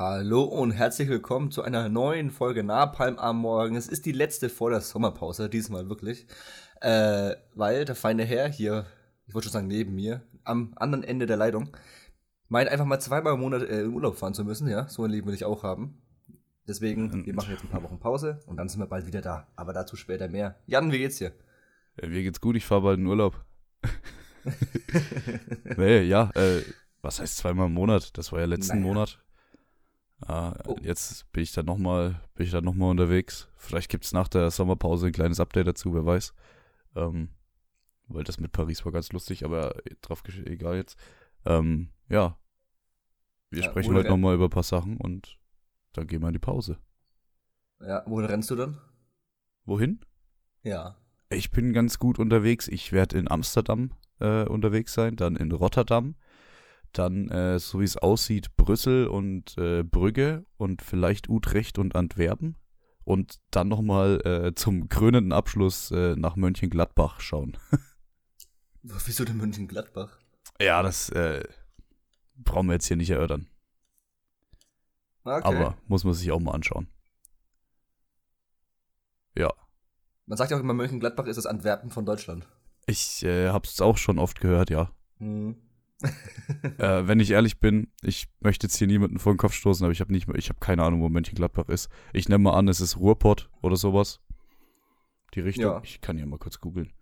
[0.00, 3.74] Hallo und herzlich willkommen zu einer neuen Folge Napalm am Morgen.
[3.74, 6.28] Es ist die letzte vor der Sommerpause, diesmal wirklich.
[6.80, 8.86] Äh, weil der feine Herr hier,
[9.26, 11.76] ich wollte schon sagen neben mir, am anderen Ende der Leitung,
[12.46, 14.86] meint einfach mal zweimal im Monat äh, in Urlaub fahren zu müssen, ja.
[14.86, 16.00] So ein Leben will ich auch haben.
[16.68, 19.48] Deswegen, wir machen jetzt ein paar Wochen Pause und dann sind wir bald wieder da.
[19.56, 20.60] Aber dazu später mehr.
[20.66, 21.32] Jan, wie geht's dir?
[22.00, 23.44] Ja, mir geht's gut, ich fahre bald in Urlaub.
[25.76, 26.62] nee, ja, äh,
[27.02, 28.16] was heißt zweimal im Monat?
[28.16, 28.86] Das war ja letzten naja.
[28.86, 29.18] Monat.
[30.26, 30.76] Ah, oh.
[30.82, 33.48] Jetzt bin ich dann nochmal, bin ich dann noch mal unterwegs.
[33.56, 36.34] Vielleicht gibt es nach der Sommerpause ein kleines Update dazu, wer weiß.
[36.96, 37.28] Ähm,
[38.08, 40.98] weil das mit Paris war ganz lustig, aber drauf egal jetzt.
[41.44, 42.36] Ähm, ja.
[43.50, 45.38] Wir ja, sprechen heute nochmal über ein paar Sachen und
[45.92, 46.78] dann gehen wir in die Pause.
[47.80, 48.78] Ja, wohin rennst du dann?
[49.64, 50.00] Wohin?
[50.62, 50.96] Ja.
[51.30, 52.68] Ich bin ganz gut unterwegs.
[52.68, 56.16] Ich werde in Amsterdam äh, unterwegs sein, dann in Rotterdam,
[56.92, 62.56] dann, äh, so wie es aussieht, Brüssel und äh, Brügge und vielleicht Utrecht und Antwerpen.
[63.04, 67.56] Und dann nochmal äh, zum krönenden Abschluss äh, nach Mönchengladbach schauen.
[68.82, 70.18] Wieso denn Mönchengladbach?
[70.60, 71.42] Ja, das äh,
[72.36, 73.48] brauchen wir jetzt hier nicht erörtern.
[75.24, 75.40] Okay.
[75.44, 76.88] Aber muss man sich auch mal anschauen.
[79.36, 79.52] Ja.
[80.26, 82.46] Man sagt ja auch immer, Mönchengladbach ist das Antwerpen von Deutschland.
[82.86, 84.90] Ich äh, hab's auch schon oft gehört, ja.
[85.18, 85.56] Mhm.
[86.78, 89.92] äh, wenn ich ehrlich bin, ich möchte jetzt hier niemanden vor den Kopf stoßen, aber
[89.92, 91.88] ich habe nicht, ich habe keine Ahnung, wo Mönchengladbach ist.
[92.12, 94.20] Ich nehme mal an, es ist Ruhrpott oder sowas.
[95.34, 95.64] Die Richtung.
[95.64, 95.80] Ja.
[95.82, 96.92] Ich kann ja mal kurz googeln.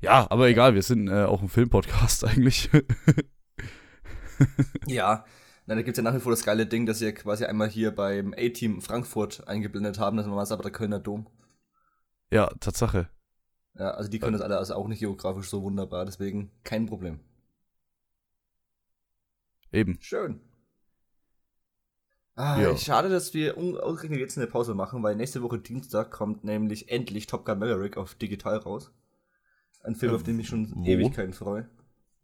[0.00, 2.70] Ja, aber egal, wir sind äh, auch ein Filmpodcast eigentlich.
[4.86, 5.24] ja,
[5.66, 7.68] na, da gibt es ja nach wie vor das geile Ding, dass sie quasi einmal
[7.68, 11.26] hier beim A-Team Frankfurt eingeblendet haben, das war aber der Kölner Dom.
[12.30, 13.08] Ja, Tatsache.
[13.78, 17.20] Ja, also die können das alle also auch nicht geografisch so wunderbar, deswegen kein Problem.
[19.72, 19.98] Eben.
[20.00, 20.40] Schön.
[22.34, 22.76] Ah, ja.
[22.76, 27.26] Schade, dass wir ausgerechnet jetzt eine Pause machen, weil nächste Woche Dienstag kommt nämlich endlich
[27.26, 28.92] Top Gun Maverick auf digital raus.
[29.82, 30.84] Ein Film, äh, auf den ich schon wo?
[30.84, 31.68] Ewigkeiten freue.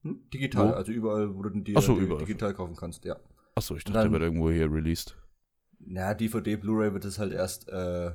[0.03, 0.28] Hm?
[0.32, 0.72] Digital, wo?
[0.72, 3.16] also überall, wo du den dir so, digital kaufen kannst, ja.
[3.54, 5.16] Achso, ich dachte, der wird irgendwo hier released.
[5.78, 8.12] Na, DVD, Blu-ray wird es halt erst äh,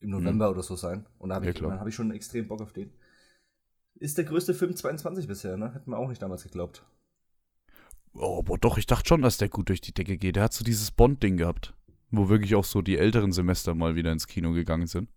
[0.00, 0.52] im November hm.
[0.52, 1.06] oder so sein.
[1.18, 2.92] Und da habe ich, ja, hab ich schon extrem Bock auf den.
[3.96, 5.74] Ist der größte Film 22 bisher, ne?
[5.74, 6.84] Hätten wir auch nicht damals geglaubt.
[8.14, 10.36] Oh, aber doch, ich dachte schon, dass der gut durch die Decke geht.
[10.36, 11.74] Der hat so dieses Bond-Ding gehabt,
[12.10, 15.08] wo wirklich auch so die älteren Semester mal wieder ins Kino gegangen sind.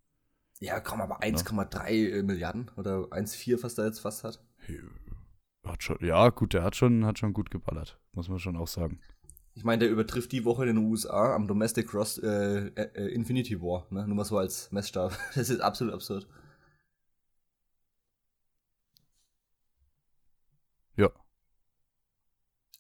[0.60, 2.18] Ja, komm, aber 1,3 ja.
[2.18, 4.44] Äh, Milliarden oder 1,4, was der jetzt fast hat.
[5.64, 8.68] Hat schon, ja, gut, der hat schon, hat schon gut geballert, muss man schon auch
[8.68, 9.00] sagen.
[9.54, 13.62] Ich meine, der übertrifft die Woche in den USA am Domestic Cross äh, äh, Infinity
[13.62, 14.08] War, ne?
[14.08, 15.18] Nur mal so als Messstab.
[15.36, 16.28] Das ist absolut absurd.
[20.96, 21.12] Ja,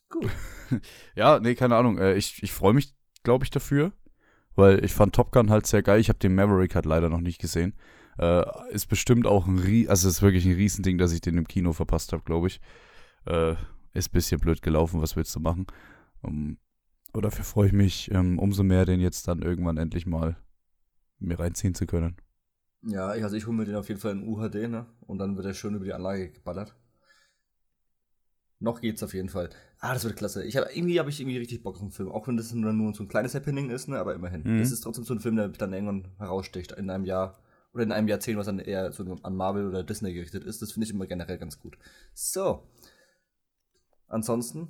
[0.09, 0.29] Gut.
[1.16, 1.97] ja, nee, keine Ahnung.
[1.97, 3.91] Äh, ich ich freue mich, glaube ich, dafür,
[4.56, 6.00] weil ich fand Top Gun halt sehr geil.
[6.00, 7.73] Ich habe den Maverick halt leider noch nicht gesehen.
[8.18, 11.47] Äh, ist bestimmt auch ein Rie also ist wirklich ein Riesending, dass ich den im
[11.47, 12.62] Kino verpasst habe, glaube ich.
[13.25, 13.56] Äh,
[13.94, 15.68] ist ein bisschen blöd gelaufen, was willst du machen?
[16.22, 16.57] Um,
[17.13, 20.38] aber dafür freue ich mich ähm, umso mehr, den jetzt dann irgendwann endlich mal
[21.19, 22.16] mir reinziehen zu können.
[22.84, 24.85] Ja, also ich hole mir den auf jeden Fall in UHD, ne?
[25.01, 26.75] Und dann wird er schön über die Anlage geballert.
[28.59, 29.50] Noch geht's auf jeden Fall.
[29.79, 30.44] Ah, das wird klasse.
[30.44, 32.09] Ich hab, irgendwie habe ich irgendwie richtig Bock auf den Film.
[32.09, 34.00] Auch wenn das nur, nur so ein kleines Happening ist, ne?
[34.00, 34.41] aber immerhin.
[34.44, 34.59] Mhm.
[34.59, 37.38] Das ist trotzdem so ein Film, der dann irgendwann heraussticht in einem Jahr
[37.73, 40.62] oder in einem Jahrzehnt, was dann eher so an Marvel oder Disney gerichtet ist.
[40.62, 41.78] Das finde ich immer generell ganz gut.
[42.16, 42.63] So.
[44.07, 44.69] Ansonsten,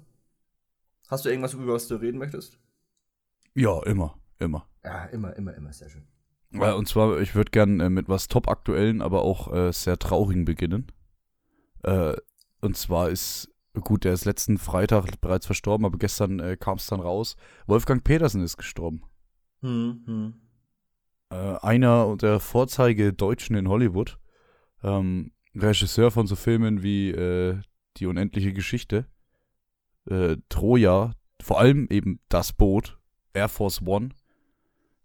[1.08, 2.60] hast du irgendwas, über was du reden möchtest?
[3.54, 4.68] Ja, immer, immer.
[4.84, 6.08] Ja, immer, immer, immer, sehr schön.
[6.52, 9.98] Ja, und zwar, ich würde gerne äh, mit was top aktuellen, aber auch äh, sehr
[9.98, 10.92] traurigen beginnen.
[11.84, 12.16] Äh,
[12.62, 16.88] und zwar ist Gut, der ist letzten Freitag bereits verstorben, aber gestern äh, kam es
[16.88, 17.36] dann raus.
[17.68, 19.04] Wolfgang Petersen ist gestorben.
[19.62, 20.34] Hm, hm.
[21.30, 24.20] Äh, einer der Vorzeige-Deutschen in Hollywood.
[24.84, 27.60] Ähm, Regisseur von so Filmen wie äh,
[27.98, 29.08] Die unendliche Geschichte,
[30.10, 33.00] äh, Troja, vor allem eben Das Boot,
[33.34, 34.10] Air Force One.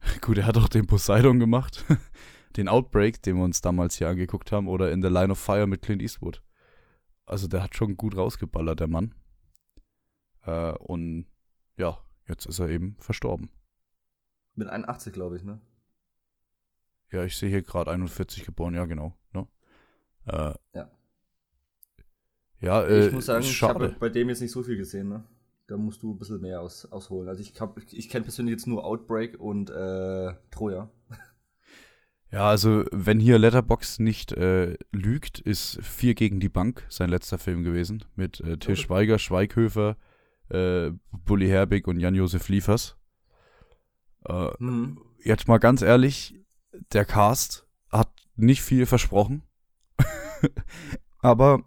[0.21, 1.85] Gut, er hat auch den Poseidon gemacht,
[2.57, 5.67] den Outbreak, den wir uns damals hier angeguckt haben, oder In the Line of Fire
[5.67, 6.43] mit Clint Eastwood.
[7.27, 9.15] Also der hat schon gut rausgeballert, der Mann.
[10.45, 11.27] Äh, und
[11.77, 11.99] ja,
[12.29, 13.51] jetzt ist er eben verstorben.
[14.55, 15.61] Mit 81, glaube ich, ne?
[17.11, 19.17] Ja, ich sehe hier gerade 41 geboren, ja, genau.
[19.33, 19.47] Ne?
[20.27, 20.91] Äh, ja.
[22.61, 25.25] Ja, äh, ich muss sagen, ich habe bei dem jetzt nicht so viel gesehen, ne?
[25.67, 27.29] Da musst du ein bisschen mehr aus, ausholen.
[27.29, 27.55] Also ich,
[27.93, 30.91] ich kenne persönlich jetzt nur Outbreak und äh, Troja.
[32.33, 37.37] Ja, also wenn hier Letterbox nicht äh, lügt, ist Vier gegen die Bank sein letzter
[37.37, 38.05] Film gewesen.
[38.17, 39.99] Mit äh, Till Schweiger, Schweighöfer,
[40.49, 42.97] äh, Bully Herbig und Jan-Josef Liefers.
[44.27, 44.99] Äh, mhm.
[45.23, 46.35] Jetzt mal ganz ehrlich,
[46.93, 49.43] der Cast hat nicht viel versprochen.
[51.19, 51.63] Aber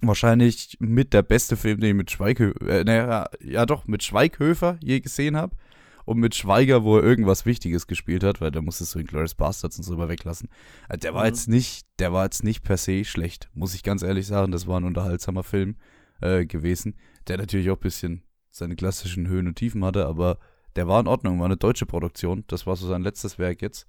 [0.00, 4.78] wahrscheinlich mit der beste Film, den ich mit Schweighöfer, äh, naja, ja doch, mit Schweighöfer
[4.80, 5.56] je gesehen habe.
[6.04, 9.34] Und mit Schweiger, wo er irgendwas Wichtiges gespielt hat, weil da musstest du in Glorious
[9.34, 10.48] Bastards und so mal weglassen.
[10.88, 11.28] Also der war mhm.
[11.28, 14.52] jetzt nicht, der war jetzt nicht per se schlecht, muss ich ganz ehrlich sagen.
[14.52, 15.76] Das war ein unterhaltsamer Film
[16.20, 16.96] äh, gewesen,
[17.28, 20.38] der natürlich auch ein bisschen seine klassischen Höhen und Tiefen hatte, aber
[20.76, 22.44] der war in Ordnung, war eine deutsche Produktion.
[22.48, 23.86] Das war so sein letztes Werk jetzt.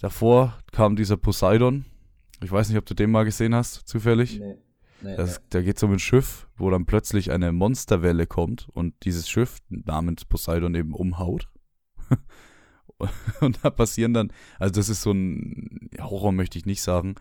[0.00, 1.84] Davor kam dieser Poseidon.
[2.42, 4.40] Ich weiß nicht, ob du den mal gesehen hast, zufällig.
[4.40, 4.56] Nee.
[5.02, 5.44] Nee, das, nee.
[5.50, 9.58] Da geht es um ein Schiff, wo dann plötzlich eine Monsterwelle kommt und dieses Schiff
[9.68, 11.48] namens Poseidon eben umhaut.
[13.40, 17.14] und da passieren dann, also das ist so ein Horror, möchte ich nicht sagen,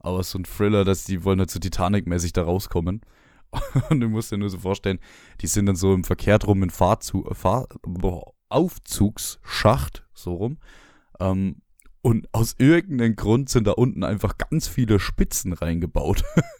[0.00, 3.02] aber so ein Thriller, dass die wollen halt so Titanic-mäßig da rauskommen.
[3.90, 4.98] Und du musst dir nur so vorstellen,
[5.40, 7.66] die sind dann so im verkehrt rum in Fahrzug, Fahr
[8.50, 10.58] Aufzugsschacht, so rum.
[11.18, 11.62] Ähm,
[12.00, 16.24] und aus irgendeinem Grund sind da unten einfach ganz viele Spitzen reingebaut.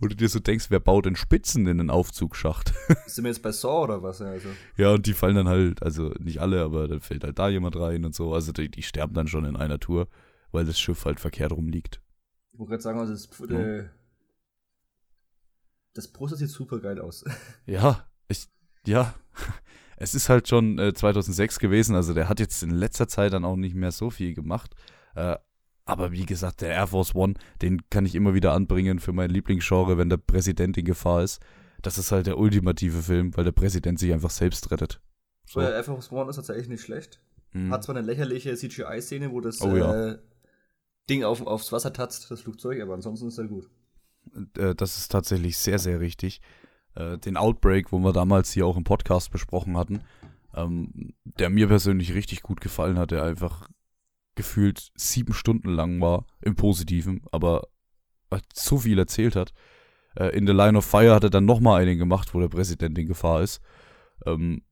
[0.00, 2.72] Wo du dir so denkst, wer baut denn Spitzen in den Aufzugsschacht?
[3.06, 4.20] Sind wir jetzt bei Saw oder was?
[4.20, 4.48] Also?
[4.76, 7.76] Ja, und die fallen dann halt, also nicht alle, aber dann fällt halt da jemand
[7.76, 8.32] rein und so.
[8.34, 10.08] Also die, die sterben dann schon in einer Tour,
[10.50, 12.00] weil das Schiff halt verkehrt rumliegt.
[12.52, 13.58] Ich wollte gerade sagen, also das, ja.
[13.58, 13.88] Äh,
[15.94, 17.24] das Poster sieht super geil aus.
[17.66, 18.48] Ja, ich,
[18.86, 19.14] ja.
[19.98, 23.44] Es ist halt schon äh, 2006 gewesen, also der hat jetzt in letzter Zeit dann
[23.44, 24.74] auch nicht mehr so viel gemacht.
[25.14, 25.36] Äh,
[25.84, 29.30] aber wie gesagt, der Air Force One, den kann ich immer wieder anbringen für mein
[29.30, 31.40] Lieblingsgenre, wenn der Präsident in Gefahr ist.
[31.82, 35.00] Das ist halt der ultimative Film, weil der Präsident sich einfach selbst rettet.
[35.44, 35.60] So.
[35.60, 37.20] Der Air Force One ist tatsächlich nicht schlecht.
[37.52, 37.72] Mhm.
[37.72, 40.10] Hat zwar eine lächerliche CGI-Szene, wo das oh, ja.
[40.10, 40.18] äh,
[41.10, 43.68] Ding auf, aufs Wasser tatzt, das Flugzeug, aber ansonsten ist er gut.
[44.56, 46.40] Äh, das ist tatsächlich sehr, sehr richtig.
[46.94, 50.02] Äh, den Outbreak, wo wir damals hier auch im Podcast besprochen hatten,
[50.54, 53.68] ähm, der mir persönlich richtig gut gefallen hat, der einfach
[54.34, 57.68] gefühlt sieben Stunden lang war, im Positiven, aber
[58.54, 59.52] so viel erzählt hat.
[60.16, 62.98] Äh, in The Line of Fire hat er dann nochmal einen gemacht, wo der Präsident
[62.98, 63.60] in Gefahr ist.
[64.24, 64.62] Ähm,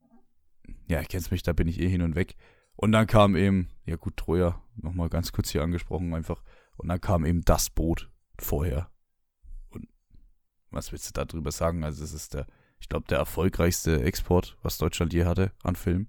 [0.88, 2.36] ja, ich kenn's mich, da bin ich eh hin und weg.
[2.76, 6.42] Und dann kam eben, ja gut, Troja, nochmal ganz kurz hier angesprochen einfach.
[6.76, 8.90] Und dann kam eben das Boot vorher
[10.70, 11.84] was willst du darüber sagen?
[11.84, 12.46] Also es ist der,
[12.78, 16.08] ich glaube, der erfolgreichste Export, was Deutschland je hatte an Film.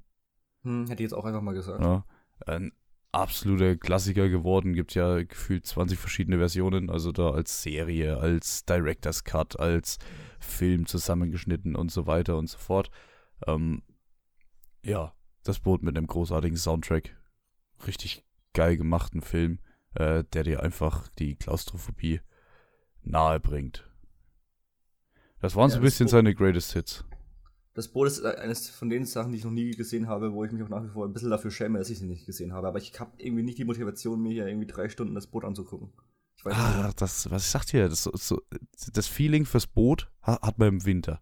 [0.63, 1.83] Hm, hätte ich jetzt auch einfach mal gesagt.
[1.83, 2.06] Ja,
[2.45, 2.71] ein
[3.11, 4.73] absoluter Klassiker geworden.
[4.73, 6.89] Gibt ja gefühlt 20 verschiedene Versionen.
[6.89, 9.99] Also da als Serie, als Director's Cut, als
[10.39, 12.89] Film zusammengeschnitten und so weiter und so fort.
[13.47, 13.83] Ähm,
[14.83, 15.13] ja,
[15.43, 17.15] das Boot mit einem großartigen Soundtrack.
[17.85, 18.23] Richtig
[18.53, 19.59] geil gemachten Film,
[19.95, 22.21] äh, der dir einfach die Klaustrophobie
[23.03, 23.87] nahe bringt.
[25.39, 27.05] Das waren ja, so ein bisschen seine Greatest Hits.
[27.73, 30.51] Das Boot ist eines von den Sachen, die ich noch nie gesehen habe, wo ich
[30.51, 32.68] mich auch nach wie vor ein bisschen dafür schäme, dass ich sie nicht gesehen habe.
[32.68, 35.94] Aber ich habe irgendwie nicht die Motivation, mir hier irgendwie drei Stunden das Boot anzugucken.
[36.35, 37.01] Ich weiß ah, nicht.
[37.01, 38.41] das, was ich sagte hier, das, so,
[38.94, 41.21] das Feeling fürs Boot hat man im Winter.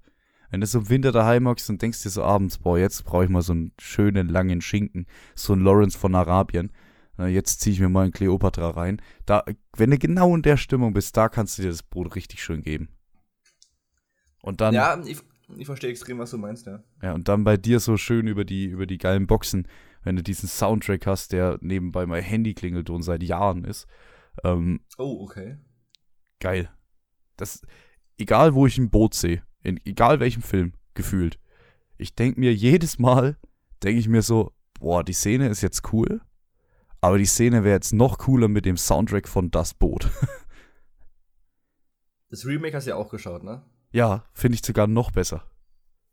[0.50, 3.26] Wenn du so im Winter daheim hockst und denkst dir so abends, boah, jetzt brauche
[3.26, 5.06] ich mal so einen schönen langen Schinken,
[5.36, 6.72] so ein Lawrence von Arabien.
[7.18, 9.02] Jetzt ziehe ich mir mal einen Cleopatra rein.
[9.26, 9.44] Da,
[9.76, 12.62] wenn du genau in der Stimmung bist, da kannst du dir das Boot richtig schön
[12.62, 12.88] geben.
[14.42, 14.74] Und dann.
[14.74, 15.20] Ja, ich,
[15.58, 16.84] ich verstehe extrem, was du meinst, ja.
[17.02, 19.68] Ja, und dann bei dir so schön über die, über die geilen Boxen,
[20.04, 23.88] wenn du diesen Soundtrack hast, der nebenbei mein Handy-Klingelton seit Jahren ist.
[24.44, 25.58] Ähm, oh, okay.
[26.40, 26.70] Geil.
[27.36, 27.62] Das,
[28.18, 31.40] egal wo ich ein Boot sehe, in egal welchem Film, gefühlt.
[31.98, 33.38] Ich denke mir jedes Mal,
[33.84, 36.22] denke ich mir so, boah, die Szene ist jetzt cool,
[37.02, 40.10] aber die Szene wäre jetzt noch cooler mit dem Soundtrack von Das Boot.
[42.30, 43.64] das Remake hast du ja auch geschaut, ne?
[43.92, 45.44] Ja, finde ich sogar noch besser.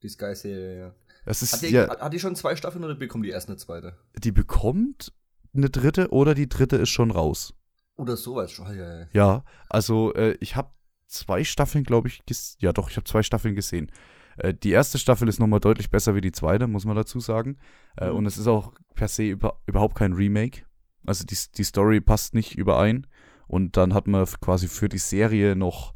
[0.02, 0.94] Die Sky-Serie, ja.
[1.24, 3.56] Das ist, hat, die, ja, hat die schon zwei Staffeln oder bekommt die erst eine
[3.56, 3.98] zweite?
[4.16, 5.12] Die bekommt
[5.54, 7.54] eine dritte oder die dritte ist schon raus.
[7.96, 9.00] Oder sowas schon, ja.
[9.00, 10.70] Ja, ja also äh, ich habe
[11.08, 12.22] zwei Staffeln, glaube ich,
[12.60, 13.90] ja doch, ich habe zwei Staffeln gesehen.
[14.36, 17.58] Äh, die erste Staffel ist nochmal deutlich besser wie die zweite, muss man dazu sagen.
[17.96, 18.16] Äh, mhm.
[18.16, 20.62] Und es ist auch per se über, überhaupt kein Remake.
[21.04, 23.06] Also die, die Story passt nicht überein.
[23.46, 25.94] Und dann hat man quasi für die Serie noch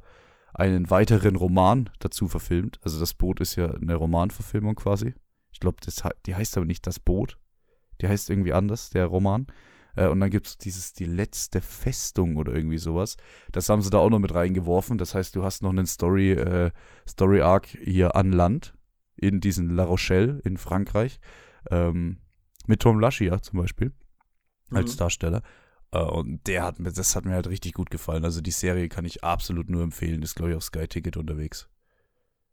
[0.54, 2.80] einen weiteren Roman dazu verfilmt.
[2.83, 5.14] Also das Boot ist ja eine Romanverfilmung quasi.
[5.52, 5.78] Ich glaube,
[6.26, 7.38] die heißt aber nicht das Boot.
[8.00, 9.47] Die heißt irgendwie anders, der Roman.
[9.97, 13.16] Äh, und dann gibt es dieses Die letzte Festung oder irgendwie sowas.
[13.52, 14.99] Das haben sie da auch noch mit reingeworfen.
[14.99, 16.71] Das heißt, du hast noch einen Story, äh,
[17.09, 18.75] Story Arc hier an Land
[19.16, 21.21] in diesen La Rochelle in Frankreich.
[21.71, 22.19] Ähm,
[22.66, 23.92] mit Tom Laschia zum Beispiel
[24.71, 24.99] als mhm.
[24.99, 25.42] Darsteller.
[25.92, 28.25] Uh, und der hat mir, das hat mir halt richtig gut gefallen.
[28.25, 30.23] Also die Serie kann ich absolut nur empfehlen.
[30.23, 31.68] Ist, glaube ich, auf Sky Ticket unterwegs.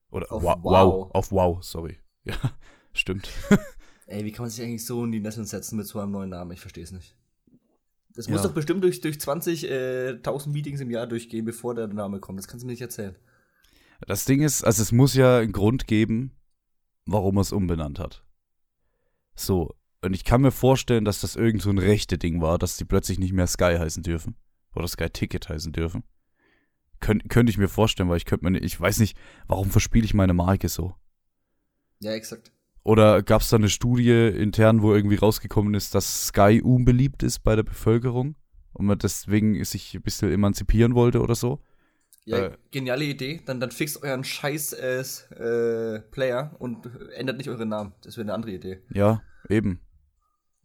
[0.09, 1.11] Oder auf wow, wow.
[1.13, 1.97] Auf Wow, sorry.
[2.23, 2.35] Ja,
[2.93, 3.29] stimmt.
[4.07, 6.29] Ey, wie kann man sich eigentlich so in die Nesseln setzen mit so einem neuen
[6.29, 6.51] Namen?
[6.51, 7.15] Ich verstehe es nicht.
[8.15, 8.33] Das Ja.
[8.33, 12.19] muss doch bestimmt durch, durch 20.000 äh, 1000 Meetings im Jahr durchgehen, bevor der Name
[12.19, 12.39] kommt.
[12.39, 13.15] Das kannst du mir nicht erzählen.
[14.05, 16.35] Das Ding ist, also es muss ja einen Grund geben,
[17.05, 18.25] warum er es umbenannt hat.
[19.35, 19.75] So,
[20.07, 22.85] und ich kann mir vorstellen, dass das irgend so ein rechte Ding war, dass die
[22.85, 24.35] plötzlich nicht mehr Sky heißen dürfen.
[24.75, 26.03] Oder Sky Ticket heißen dürfen.
[26.99, 30.05] Könnt, könnte ich mir vorstellen, weil ich könnte mir nicht, ich weiß nicht, warum verspiele
[30.05, 30.95] ich meine Marke so?
[31.99, 32.51] Ja, exakt.
[32.83, 37.39] Oder gab es da eine Studie intern, wo irgendwie rausgekommen ist, dass Sky unbeliebt ist
[37.39, 38.35] bei der Bevölkerung
[38.73, 41.59] und man deswegen sich ein bisschen emanzipieren wollte oder so?
[42.25, 42.57] Ja, Äh.
[42.71, 43.41] geniale Idee.
[43.45, 47.93] Dann, dann fixt euren scheiß äh, Player und ändert nicht euren Namen.
[48.03, 48.81] Das wäre eine andere Idee.
[48.89, 49.79] Ja, eben.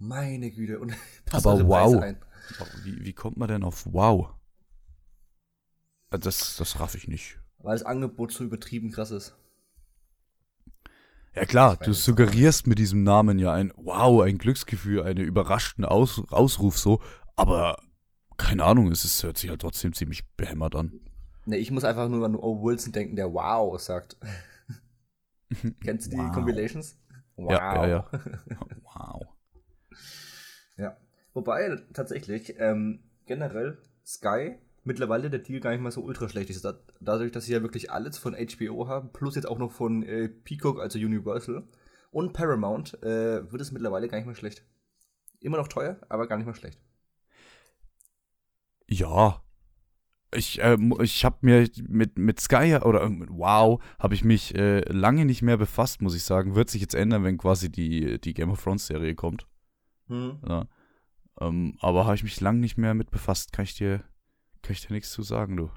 [0.03, 0.81] Meine Güte.
[0.81, 0.95] Und
[1.27, 2.03] passt Aber Preise wow.
[2.03, 2.17] ein.
[2.83, 4.31] Wie, wie kommt man denn auf Wow?
[6.11, 7.39] Das, das raff ich nicht.
[7.59, 9.37] Weil das Angebot so übertrieben krass ist.
[11.35, 16.21] Ja klar, du suggerierst mit diesem Namen ja ein Wow, ein Glücksgefühl, einen überraschten Aus,
[16.31, 17.01] Ausruf so,
[17.37, 17.79] aber
[18.37, 21.01] keine Ahnung, es ist, hört sich halt trotzdem ziemlich behämmert an.
[21.47, 22.63] Ne, ich muss einfach nur an O.
[22.63, 24.19] Wilson denken, der Wow sagt.
[25.81, 26.33] Kennst du die Wow.
[26.33, 26.99] Compilations?
[27.37, 27.51] Wow.
[27.53, 28.11] Ja, ja, ja.
[28.83, 29.27] Wow.
[30.77, 30.97] Ja.
[31.35, 36.65] Wobei, tatsächlich, ähm, generell Sky mittlerweile der Deal gar nicht mal so ultra schlecht ist.
[36.65, 40.03] Da, dadurch, dass sie ja wirklich alles von HBO haben, plus jetzt auch noch von
[40.03, 41.65] äh, Peacock, also Universal
[42.11, 44.65] und Paramount, äh, wird es mittlerweile gar nicht mehr schlecht.
[45.41, 46.81] Immer noch teuer, aber gar nicht mehr schlecht.
[48.89, 49.43] Ja.
[50.35, 54.81] Ich, äh, ich habe mir mit, mit Sky oder mit Wow habe ich mich äh,
[54.91, 56.55] lange nicht mehr befasst, muss ich sagen.
[56.55, 59.47] Wird sich jetzt ändern, wenn quasi die, die Game of Thrones Serie kommt.
[60.09, 60.39] Hm.
[60.47, 60.67] Ja.
[61.41, 63.53] Ähm, aber habe ich mich lang nicht mehr mit befasst.
[63.53, 63.99] Kann ich dir,
[64.63, 65.71] kann ich dir nichts zu sagen, du.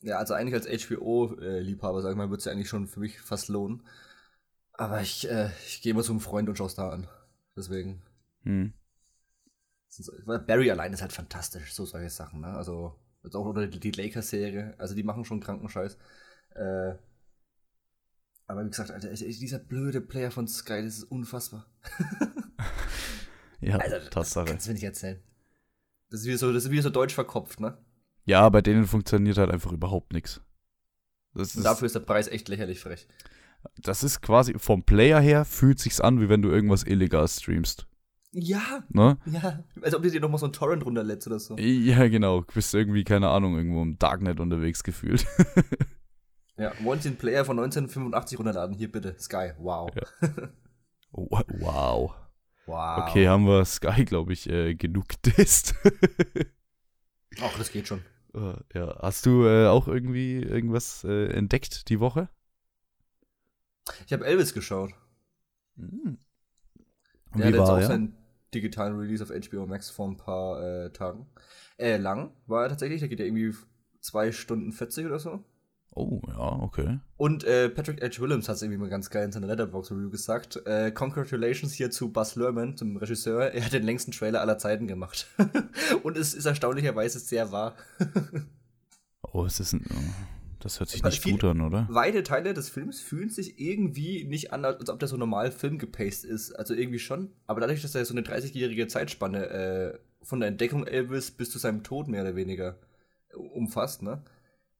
[0.00, 3.20] Ja, also eigentlich als HBO-Liebhaber, sag ich mal, wird es ja eigentlich schon für mich
[3.20, 3.82] fast lohnen.
[4.72, 7.08] Aber ich, äh, ich gehe immer zum Freund und schaue es da an.
[7.56, 8.02] Deswegen.
[8.42, 8.74] Hm.
[10.26, 12.48] Barry allein ist halt fantastisch, so solche Sachen, ne?
[12.48, 15.96] Also, jetzt auch oder die, die Lakers-Serie, also die machen schon kranken Scheiß.
[16.50, 16.94] Äh,
[18.46, 21.66] aber wie gesagt, Alter, dieser blöde Player von Sky, das ist unfassbar.
[23.64, 24.46] Ja, Also, das Tatsache.
[24.46, 25.20] kannst du mir nicht erzählen.
[26.10, 27.76] Das ist wieder so, das ist wieder so deutsch verkopft, ne?
[28.24, 30.40] Ja, bei denen funktioniert halt einfach überhaupt nichts.
[31.34, 33.06] Das ist, dafür ist der Preis echt lächerlich frech.
[33.76, 37.86] das ist quasi vom Player her fühlt sich's an, wie wenn du irgendwas illegal streamst.
[38.36, 39.16] Ja, Ne?
[39.26, 39.62] ja.
[39.82, 41.56] Als ob du dir noch mal so ein Torrent runterlädst oder so.
[41.56, 42.40] Ja, genau.
[42.40, 45.26] Du bist irgendwie, keine Ahnung, irgendwo im Darknet unterwegs gefühlt.
[46.56, 48.76] Ja, wollen Sie den Player von 1985 runterladen?
[48.76, 49.54] Hier bitte, Sky.
[49.58, 49.90] Wow.
[49.96, 50.28] Ja.
[51.10, 52.14] Wow.
[52.66, 53.08] Wow.
[53.08, 55.74] Okay, haben wir Sky, glaube ich, äh, genug gedisst.
[57.40, 58.02] Ach, das geht schon.
[58.34, 58.98] Äh, ja.
[59.00, 62.28] Hast du äh, auch irgendwie irgendwas äh, entdeckt die Woche?
[64.06, 64.92] Ich habe Elvis geschaut.
[65.76, 66.18] Hm.
[67.36, 67.86] Der hat jetzt auch ja?
[67.86, 68.16] seinen
[68.54, 71.26] digitalen Release auf HBO Max vor ein paar äh, Tagen.
[71.76, 73.54] Äh, lang war er tatsächlich, da geht er irgendwie
[74.00, 75.44] 2 Stunden 40 oder so.
[75.96, 76.98] Oh, ja, okay.
[77.16, 78.20] Und äh, Patrick H.
[78.20, 80.60] Williams hat es irgendwie mal ganz geil in seiner Letterboxd-Review gesagt.
[80.66, 83.52] Äh, Congratulations hier zu Buzz Lerman, zum Regisseur.
[83.52, 85.28] Er hat den längsten Trailer aller Zeiten gemacht.
[86.02, 87.74] Und es ist erstaunlicherweise sehr wahr.
[89.32, 89.84] Oh, es ist ein.
[89.90, 89.96] oh,
[90.60, 91.88] Das hört sich nicht gut an, oder?
[91.90, 95.76] Weite Teile des Films fühlen sich irgendwie nicht an, als ob der so normal Film
[95.76, 96.52] gepaced ist.
[96.52, 97.30] Also irgendwie schon.
[97.48, 101.58] Aber dadurch, dass er so eine 30-jährige Zeitspanne äh, von der Entdeckung Elvis bis zu
[101.58, 102.78] seinem Tod mehr oder weniger
[103.30, 104.22] äh, umfasst, ne?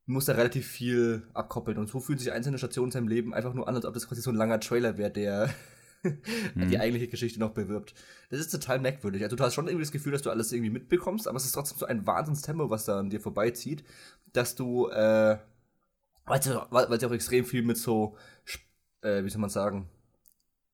[0.06, 1.78] Muss er relativ viel abkoppeln.
[1.78, 4.06] Und so fühlen sich einzelne Stationen in seinem Leben einfach nur an, als ob das
[4.06, 5.50] quasi so ein langer Trailer wäre, der
[6.54, 7.94] die eigentliche Geschichte noch bewirbt.
[8.30, 9.22] Das ist total merkwürdig.
[9.22, 11.52] Also du hast schon irgendwie das Gefühl, dass du alles irgendwie mitbekommst, aber es ist
[11.52, 13.84] trotzdem so ein Wahnsinnstempo, was da an dir vorbeizieht,
[14.32, 15.38] dass du, äh,
[16.26, 18.16] weil sie, auch extrem viel mit so,
[19.02, 19.88] äh, wie soll man sagen,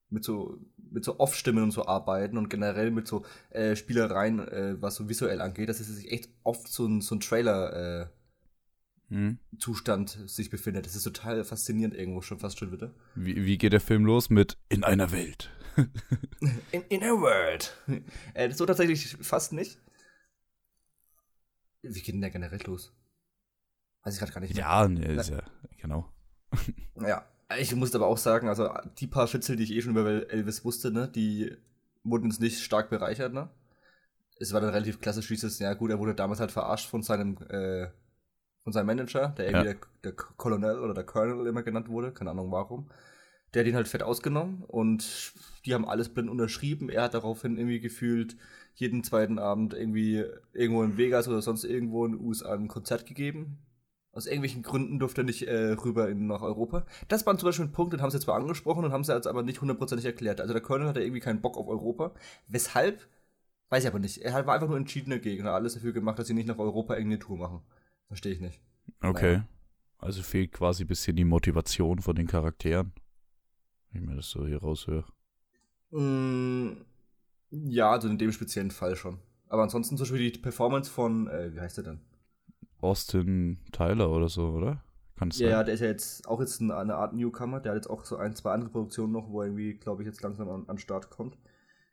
[0.09, 0.59] mit so,
[0.91, 5.09] mit so Off-Stimmen und so arbeiten und generell mit so äh, Spielereien, äh, was so
[5.09, 8.20] visuell angeht, dass es sich echt oft so ein, so ein Trailer-Zustand
[9.11, 9.39] Hm.
[10.27, 10.87] sich befindet.
[10.87, 12.95] Das ist total faszinierend irgendwo schon fast schon wieder.
[13.17, 15.51] Wie, wie geht der Film los mit In einer Welt?
[16.73, 17.77] In, in a world.
[18.35, 19.79] äh, so tatsächlich fast nicht.
[21.83, 22.93] Wie geht denn der generell los?
[24.03, 24.65] Weiß ich gerade gar nicht mehr.
[24.65, 25.43] Ja, ne, ist ja,
[25.81, 26.13] genau.
[27.01, 27.25] Ja,
[27.59, 30.65] ich muss aber auch sagen, also die paar Schnitzel, die ich eh schon über Elvis
[30.65, 31.57] wusste, ne, die
[32.05, 33.51] wurden uns nicht stark bereichert, ne?
[34.39, 37.37] Es war dann relativ klassisch dieses, ja gut, er wurde damals halt verarscht von seinem,
[37.49, 37.89] äh,
[38.65, 39.75] von seinem Manager, der irgendwie Ja.
[39.75, 42.89] der, der Colonel oder der Colonel immer genannt wurde, keine Ahnung warum.
[43.53, 45.33] Der hat ihn halt fett ausgenommen und
[45.65, 46.89] die haben alles blind unterschrieben.
[46.89, 48.37] Er hat daraufhin irgendwie gefühlt
[48.75, 53.07] jeden zweiten Abend irgendwie irgendwo in Vegas oder sonst irgendwo in den USA ein Konzert
[53.07, 53.59] gegeben.
[54.13, 56.85] Aus irgendwelchen Gründen durfte er nicht äh, rüber in, nach Europa.
[57.09, 59.27] Das war zum Beispiel ein Punkt, den haben sie zwar angesprochen und haben sie jetzt
[59.27, 60.41] aber nicht hundertprozentig erklärt.
[60.41, 62.13] Also der Colonel hatte irgendwie keinen Bock auf Europa.
[62.49, 63.07] Weshalb?
[63.69, 64.19] Weiß ich aber nicht.
[64.19, 66.59] Er war einfach nur entschieden dagegen und hat alles dafür gemacht, dass sie nicht nach
[66.59, 67.63] Europa irgendeine Tour machen.
[68.11, 68.61] Verstehe ich nicht.
[69.01, 69.35] Okay.
[69.35, 69.49] Naja.
[69.99, 72.93] Also fehlt quasi ein bisschen die Motivation von den Charakteren.
[73.93, 75.05] Wenn ich mir das so hier raushöre.
[75.91, 76.73] Mm,
[77.51, 79.21] ja, also in dem speziellen Fall schon.
[79.49, 82.01] Aber ansonsten zum Beispiel die Performance von, äh, wie heißt der denn?
[82.81, 84.83] Austin Tyler oder so, oder?
[85.17, 87.61] Kann ja, ja, der ist ja jetzt auch jetzt eine Art Newcomer.
[87.61, 90.07] Der hat jetzt auch so ein, zwei andere Produktionen noch, wo er irgendwie, glaube ich,
[90.07, 91.37] jetzt langsam an, an Start kommt.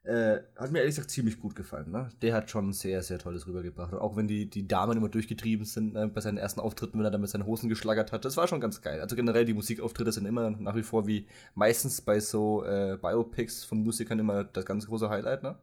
[0.07, 1.91] Äh, hat mir ehrlich gesagt ziemlich gut gefallen.
[1.91, 2.09] Ne?
[2.21, 3.93] Der hat schon sehr, sehr tolles rübergebracht.
[3.93, 7.11] Auch wenn die, die Damen immer durchgetrieben sind ne, bei seinen ersten Auftritten, wenn er
[7.11, 9.01] dann mit seinen Hosen geschlagert hat, das war schon ganz geil.
[9.01, 13.65] Also generell die Musikauftritte sind immer nach wie vor wie meistens bei so äh, Biopics
[13.65, 15.43] von Musikern immer das ganz große Highlight.
[15.43, 15.59] Ne?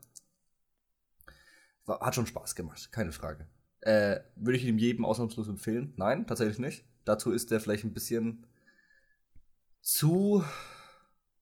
[1.86, 3.46] War, hat schon Spaß gemacht, keine Frage.
[3.80, 5.94] Äh, würde ich ihm jedem ausnahmslos empfehlen?
[5.96, 6.84] Nein, tatsächlich nicht.
[7.06, 8.46] Dazu ist der vielleicht ein bisschen
[9.80, 10.44] zu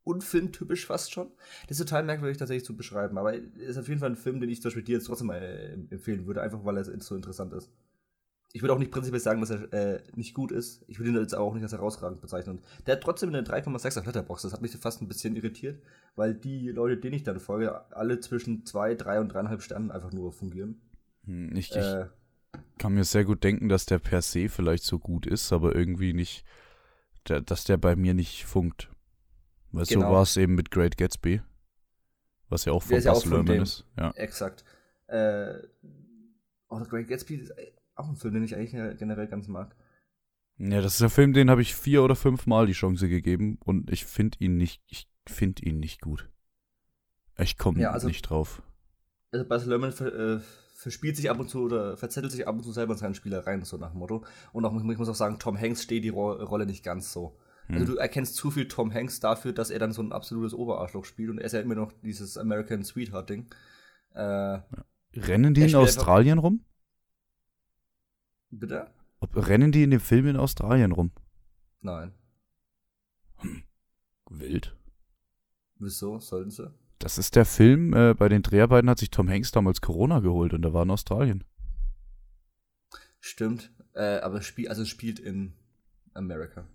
[0.05, 1.31] unfilmtypisch fast schon.
[1.69, 4.51] Das ist total merkwürdig tatsächlich zu beschreiben, aber ist auf jeden Fall ein Film, den
[4.51, 7.53] ich zum Beispiel dir jetzt trotzdem mal äh, empfehlen würde, einfach weil er so interessant
[7.53, 7.71] ist.
[8.55, 10.85] Ich würde auch nicht prinzipiell sagen, dass er äh, nicht gut ist.
[10.87, 12.61] Ich würde ihn jetzt auch nicht als herausragend bezeichnen.
[12.87, 14.43] Der hat trotzdem eine 3,6 auf Letterbox.
[14.43, 15.83] Das hat mich fast ein bisschen irritiert,
[16.17, 20.13] weil die Leute, denen ich dann folge, alle zwischen 2, 3 und 3,5 Sternen einfach
[20.13, 20.83] nur fungieren.
[21.25, 22.09] Hm, ich, äh,
[22.79, 26.13] kann mir sehr gut denken, dass der per se vielleicht so gut ist, aber irgendwie
[26.13, 26.45] nicht,
[27.25, 28.92] dass der bei mir nicht funkt.
[29.73, 30.09] Weil genau.
[30.09, 31.41] so war es eben mit Great Gatsby.
[32.49, 33.87] Was ja auch von Bas Lerman ist.
[33.99, 34.11] Ja.
[34.13, 34.65] Exakt.
[35.07, 35.55] Äh,
[36.69, 37.53] oh, Great Gatsby ist
[37.95, 39.75] auch ein Film, den ich eigentlich generell ganz mag.
[40.59, 43.59] Ja, das ist ein Film, den habe ich vier oder fünf Mal die Chance gegeben
[43.65, 46.29] und ich finde ihn nicht, ich finde ihn nicht gut.
[47.39, 48.63] Ich komme ja, also, nicht drauf.
[49.31, 50.41] Also Bas Lerman äh,
[50.75, 53.65] verspielt sich ab und zu oder verzettelt sich ab und zu selber in seinen Spielereien,
[53.65, 54.25] so nach dem Motto.
[54.53, 57.39] Und auch, ich muss auch sagen, Tom Hanks steht die Ro Rolle nicht ganz so.
[57.73, 57.81] Also hm.
[57.81, 61.05] Also du erkennst zu viel Tom Hanks dafür, dass er dann so ein absolutes Oberarschloch
[61.05, 63.47] spielt und er ist ja immer noch dieses American Sweetheart-Ding.
[64.15, 64.61] Äh,
[65.15, 66.65] Rennen die in Australien rum?
[68.51, 68.91] Bitte?
[69.21, 71.13] Ob, rennen die in dem Film in Australien rum?
[71.81, 72.13] Nein.
[73.37, 73.63] Hm.
[74.29, 74.77] Wild.
[75.79, 76.19] Wieso?
[76.19, 76.73] Sollten sie?
[76.99, 80.55] Das ist der Film, äh, bei den Dreharbeiten hat sich Tom Hanks damals Corona geholt
[80.55, 81.45] und er war in Australien.
[83.19, 85.55] Stimmt, äh, aber spiel, also spielt in
[86.15, 86.67] Amerika.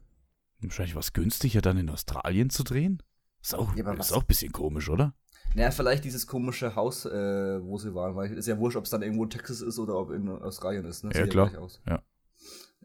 [0.62, 3.04] Wahrscheinlich war es günstiger, dann in Australien zu drehen?
[3.42, 5.14] Ist auch, ja, ist auch ein bisschen komisch, oder?
[5.54, 8.86] Naja, vielleicht dieses komische Haus, äh, wo sie waren, weil es ist ja wurscht, ob
[8.86, 11.04] es dann irgendwo in Texas ist oder ob in Australien ist.
[11.04, 11.12] Ne?
[11.14, 11.52] Ja, klar.
[11.88, 12.02] Ja.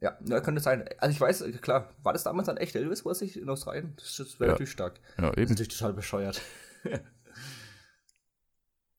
[0.01, 0.85] Ja, ja, könnte sein.
[0.99, 3.93] Also ich weiß, klar, war das damals ein echt Elvis, wo er sich in Australien?
[3.97, 4.53] Das, das wäre ja.
[4.53, 5.01] natürlich stark.
[5.17, 5.35] Ja, eben.
[5.35, 6.43] Das ist natürlich total bescheuert.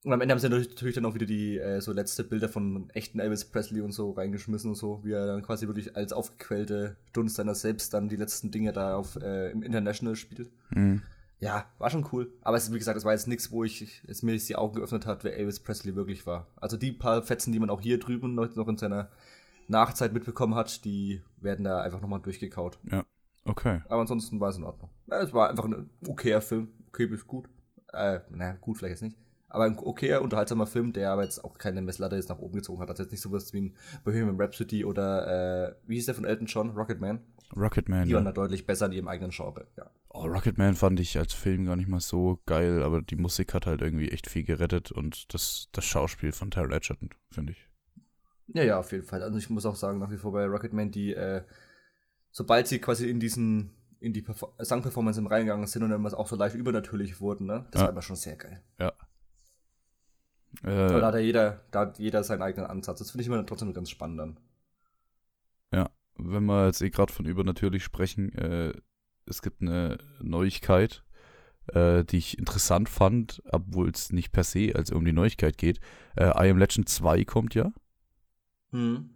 [0.04, 2.90] Und am Ende haben sie natürlich dann auch wieder die äh, so letzte Bilder von
[2.90, 6.98] echten Elvis Presley und so reingeschmissen und so, wie er dann quasi wirklich als aufgequellte
[7.14, 10.52] Dunst seiner selbst dann die letzten Dinge da auf äh, im International spielt.
[10.72, 11.04] Mhm.
[11.40, 12.34] Ja, war schon cool.
[12.42, 15.06] Aber es, wie gesagt, es war jetzt nichts, wo ich es mir die Augen geöffnet
[15.06, 16.48] hat, wer Elvis Presley wirklich war.
[16.58, 19.10] Also die paar Fetzen, die man auch hier drüben noch, noch in seiner
[19.68, 22.78] Nachzeit mitbekommen hat, die werden da einfach nochmal durchgekaut.
[22.90, 23.06] Ja,
[23.46, 23.82] okay.
[23.90, 24.90] Aber ansonsten war es in Ordnung.
[25.08, 26.70] Es war einfach ein okayer Film.
[26.90, 27.50] Okay bis gut.
[27.92, 29.18] Äh, naja, gut vielleicht jetzt nicht.
[29.54, 32.82] Aber ein okayer, unterhaltsamer Film, der aber jetzt auch keine Messlatte jetzt nach oben gezogen
[32.82, 32.90] hat.
[32.90, 36.48] Also jetzt nicht sowas wie ein Bohemian Rhapsody oder, äh, wie hieß der von Elton
[36.48, 36.72] John?
[36.72, 37.20] Rocketman?
[37.56, 39.92] Rocketman, Die waren da deutlich besser in ihrem eigenen Genre, ja.
[40.10, 43.68] Oh, Rocketman fand ich als Film gar nicht mal so geil, aber die Musik hat
[43.68, 47.70] halt irgendwie echt viel gerettet und das, das Schauspiel von Terrell Edgerton, finde ich.
[48.48, 49.22] Ja, ja, auf jeden Fall.
[49.22, 51.44] Also ich muss auch sagen, nach wie vor bei Rocketman, die, äh,
[52.32, 54.26] sobald sie quasi in diesen in die
[54.62, 57.66] Song-Performance reingegangen sind und dann was auch so leicht übernatürlich wurden, ne?
[57.72, 57.86] Das ja.
[57.86, 58.62] war immer schon sehr geil.
[58.78, 58.92] Ja,
[60.62, 63.00] äh, da hat ja jeder, da hat jeder seinen eigenen Ansatz.
[63.00, 64.40] Das finde ich immer trotzdem ganz spannend dann.
[65.74, 68.74] Ja, wenn wir jetzt eh gerade von übernatürlich sprechen, äh,
[69.26, 71.04] es gibt eine Neuigkeit,
[71.68, 75.80] äh, die ich interessant fand, obwohl es nicht per se also um die Neuigkeit geht.
[76.16, 77.72] Äh, I Am Legend 2 kommt ja.
[78.72, 79.10] Hm.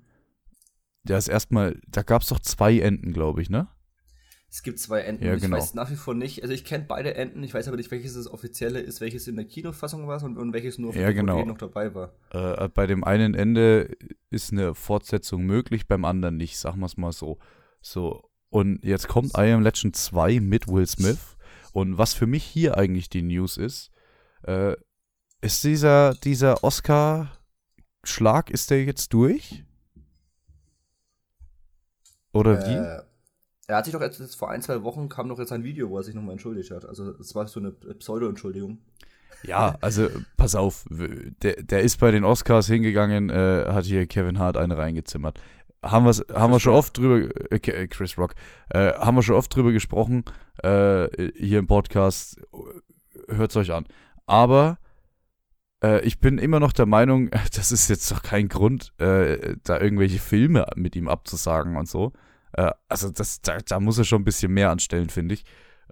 [1.04, 3.67] Der ist erstmal, da gab es doch zwei Enden, glaube ich, ne?
[4.50, 5.26] Es gibt zwei Enden.
[5.26, 5.58] Ja, genau.
[5.58, 6.42] Ich weiß nach wie vor nicht.
[6.42, 7.44] Also ich kenne beide Enden.
[7.44, 10.54] Ich weiß aber nicht, welches das offizielle ist, welches in der Kinofassung war und, und
[10.54, 11.44] welches nur auf ja, genau.
[11.44, 12.14] noch dabei war.
[12.32, 13.98] Äh, bei dem einen Ende
[14.30, 16.58] ist eine Fortsetzung möglich, beim anderen nicht.
[16.58, 17.40] Sagen wir es mal so.
[17.82, 18.30] So.
[18.50, 21.38] Und jetzt kommt I Am Legend 2 mit Will Smith.
[21.74, 23.92] Und was für mich hier eigentlich die News ist,
[24.44, 24.76] äh,
[25.42, 29.66] ist dieser, dieser Oscar-Schlag, ist der jetzt durch?
[32.32, 33.07] Oder äh, wie?
[33.70, 35.98] Er hat sich doch jetzt, vor ein, zwei Wochen kam noch jetzt ein Video, wo
[35.98, 36.86] er sich nochmal entschuldigt hat.
[36.86, 38.80] Also es war so eine Pseudo-Entschuldigung.
[39.44, 44.40] Ja, also pass auf, der, der ist bei den Oscars hingegangen, äh, hat hier Kevin
[44.40, 45.40] Hart eine reingezimmert.
[45.84, 48.36] haben, wir's, haben wir schon oft drüber, äh, Chris Rock,
[48.70, 50.24] äh, haben wir schon oft drüber gesprochen,
[50.64, 52.40] äh, hier im Podcast,
[53.28, 53.86] hört es euch an.
[54.26, 54.80] Aber
[55.84, 59.80] äh, ich bin immer noch der Meinung, das ist jetzt doch kein Grund, äh, da
[59.80, 62.14] irgendwelche Filme mit ihm abzusagen und so.
[62.58, 65.46] Äh, also das, da, da, muss er schon ein bisschen mehr anstellen, finde ich.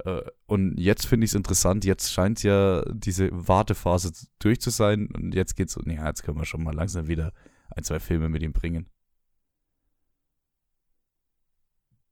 [0.04, 5.08] Äh, und jetzt finde ich es interessant, jetzt scheint ja diese Wartephase durch zu sein
[5.15, 7.32] und jetzt geht's, ja, jetzt können wir schon mal langsam wieder
[7.69, 8.89] ein, zwei Filme mit ihm bringen.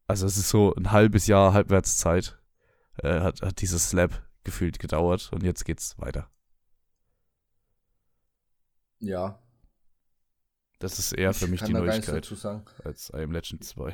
[0.08, 2.38] Also es ist so ein halbes Jahr Halbwertszeit
[3.02, 6.30] äh, hat, hat dieses Slap gefühlt gedauert und jetzt geht's weiter.
[9.00, 9.40] Ja.
[10.80, 12.30] Das ist eher für mich die Neuigkeit
[12.84, 13.94] als I Am Legend 2.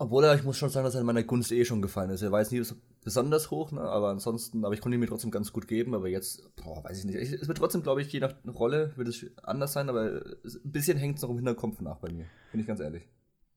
[0.00, 2.22] Obwohl er, ich muss schon sagen, dass er in meiner Gunst eh schon gefallen ist.
[2.22, 3.82] Er war jetzt nie so besonders hoch, ne?
[3.82, 7.00] aber ansonsten, aber ich konnte ihn mir trotzdem ganz gut geben, aber jetzt, boah, weiß
[7.00, 7.16] ich nicht.
[7.16, 10.72] Ich, es wird trotzdem, glaube ich, je nach Rolle wird es anders sein, aber ein
[10.72, 12.24] bisschen hängt es noch im Hinterkopf nach bei mir.
[12.50, 13.10] Bin ich ganz ehrlich.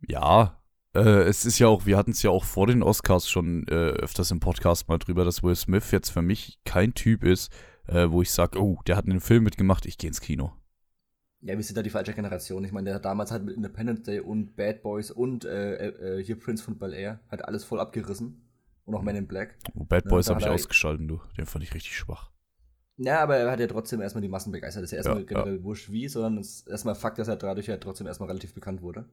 [0.06, 0.60] Ja,
[0.94, 3.92] äh, es ist ja auch, wir hatten es ja auch vor den Oscars schon äh,
[3.92, 7.54] öfters im Podcast mal drüber, dass Will Smith jetzt für mich kein Typ ist,
[7.88, 10.52] äh, wo ich sage, oh, der hat einen Film mitgemacht, ich gehe ins Kino.
[11.46, 12.64] Ja, wir sind da die falsche Generation.
[12.64, 16.24] Ich meine, der hat damals halt mit Independence Day und Bad Boys und äh, äh,
[16.24, 18.42] hier Prince von Bel Air hat alles voll abgerissen.
[18.86, 19.58] Und auch Man in Black.
[19.76, 21.22] Oh, Bad Ja, Boys habe ich ausgeschalten, du.
[21.38, 22.32] Den fand ich richtig schwach.
[22.98, 24.84] Ja, aber er hat ja trotzdem erstmal die Massen begeistert.
[24.84, 27.38] Das ist ja erstmal Ja, generell wurscht wie, sondern es ist erstmal Fakt, dass er
[27.38, 29.06] dadurch ja trotzdem erstmal relativ bekannt wurde.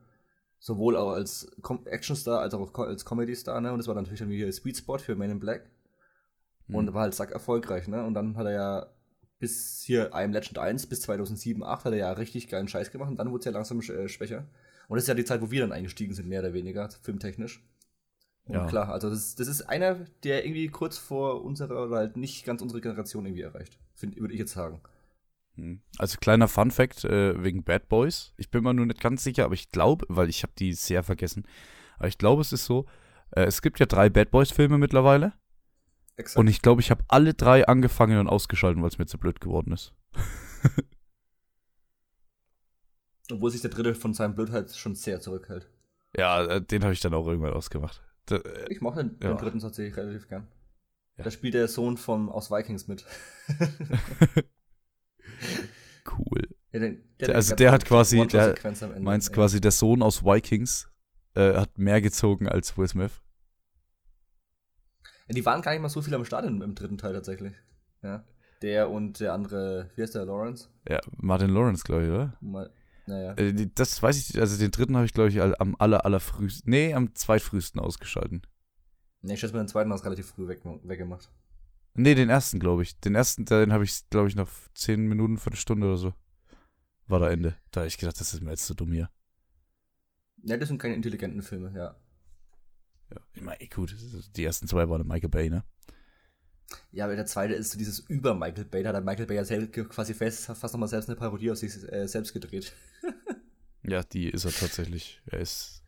[0.59, 3.73] Sowohl auch als Com Actionstar als auch als Comedy-Star, ne?
[3.73, 5.71] Und das war natürlich dann wieder Sweet Spot für Man in Black.
[6.69, 6.95] Und Hm.
[6.95, 8.05] war halt sack erfolgreich, ne?
[8.05, 8.87] Und dann hat er ja
[9.40, 12.92] bis hier I Am Legend 1 bis 2007, 8 hat er ja richtig geilen Scheiß
[12.92, 14.46] gemacht und dann wurde es ja langsam äh, schwächer.
[14.88, 17.64] Und das ist ja die Zeit, wo wir dann eingestiegen sind, mehr oder weniger, filmtechnisch.
[18.44, 18.66] Und Ja.
[18.66, 22.62] klar, also das, das ist einer, der irgendwie kurz vor unserer oder halt nicht ganz
[22.62, 23.79] unsere Generation irgendwie erreicht.
[24.00, 24.81] Würde ich jetzt sagen.
[25.57, 25.81] Hm.
[25.98, 28.33] Also kleiner Fun Fact äh, wegen Bad Boys.
[28.37, 31.03] Ich bin mir nur nicht ganz sicher, aber ich glaube, weil ich habe die sehr
[31.03, 31.46] vergessen.
[31.98, 32.87] Aber ich glaube, es ist so.
[33.31, 35.33] Äh, es gibt ja drei Bad Boys Filme mittlerweile.
[36.21, 36.39] Exakt.
[36.39, 39.41] Und ich glaube, ich habe alle drei angefangen und ausgeschalten, weil es mir zu blöd
[39.41, 39.93] geworden ist.
[43.33, 45.69] Obwohl sich der dritte von seinem Blödheit schon sehr zurückhält.
[46.17, 48.03] Ja, äh, den habe ich dann auch irgendwann ausgemacht.
[48.27, 49.29] Da, äh, Ich mochte den, Ja.
[49.35, 50.49] den dritten tatsächlich relativ gern.
[51.17, 51.25] Ja.
[51.25, 53.05] Da spielt der Sohn von aus Vikings mit.
[56.19, 56.49] cool.
[56.73, 58.55] Ja, den- Der- eine also der hat gute quasi- Ende.
[59.01, 60.91] Meinst quasi, der Sohn aus Vikings
[61.35, 63.21] äh, hat mehr gezogen als Will Smith?
[65.31, 67.53] Ja, die waren gar nicht mal so viel am Start im, im dritten Teil tatsächlich.
[68.03, 68.25] Ja.
[68.62, 70.69] Der und der andere, wie heißt der, Lawrence?
[70.88, 72.37] Ja, Martin Lawrence, glaube ich, oder?
[72.40, 72.73] Mal,
[73.07, 73.35] naja.
[73.35, 76.93] Äh, das weiß ich, also den dritten habe ich, glaube ich, am aller, allerfrühsten, nee,
[76.95, 78.43] am zweitfrühsten ausgeschalten.
[79.23, 81.31] Ne, ich schätze mal, den zweiten hast relativ früh weg, weggemacht.
[81.95, 82.99] Nee, den ersten, glaube ich.
[82.99, 86.12] Den ersten, den habe ich, glaube ich, nach zehn Minuten, Viertelstunde oder so.
[87.07, 87.55] War da Ende.
[87.71, 89.09] Da habe ich gedacht, das ist mir jetzt zu dumm hier.
[90.38, 91.95] Ne, das sind keine intelligenten Filme, ja.
[93.11, 93.96] Ja, ich meine, gut,
[94.37, 95.64] die ersten zwei waren Michael Bay, ne?
[96.92, 98.83] Ja, aber der zweite ist so dieses über Michael Bay.
[98.83, 101.70] Da hat Michael Bay ja selbst, quasi fest, fast nochmal selbst eine Parodie auf sich
[101.90, 102.73] äh, selbst gedreht.
[103.83, 105.20] Ja, die ist er tatsächlich.
[105.27, 105.83] Er ist.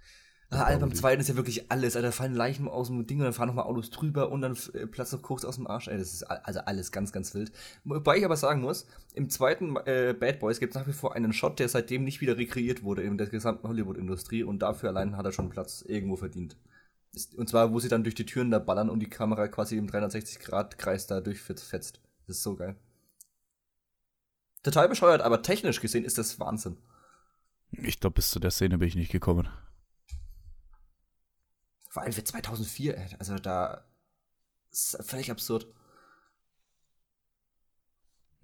[0.51, 1.95] Ah, Alter, beim zweiten ist ja wirklich alles.
[1.95, 4.57] Alter, da fallen Leichen aus dem Ding und dann fahren nochmal Autos drüber und dann
[4.75, 5.89] äh, platzt noch Koks aus dem Arsch.
[5.89, 7.53] Ey, das ist also alles ganz, ganz wild.
[7.85, 11.15] Wobei ich aber sagen muss, im zweiten äh, Bad Boys gibt es nach wie vor
[11.15, 15.17] einen Shot, der seitdem nicht wieder rekreiert wurde in der gesamten Hollywood-Industrie und dafür allein
[15.17, 16.57] hat er schon Platz irgendwo verdient.
[17.37, 19.87] Und zwar, wo sie dann durch die Türen da ballern und die Kamera quasi im
[19.87, 22.01] 360-Grad-Kreis da durchfetzt.
[22.27, 22.77] Das ist so geil.
[24.63, 26.79] Total bescheuert, aber technisch gesehen ist das Wahnsinn.
[27.73, 29.49] Ich glaube, bis zu der Szene bin ich nicht gekommen.
[31.89, 33.17] Vor allem für 2004, ey.
[33.19, 33.85] Also da
[34.71, 35.67] ist völlig absurd.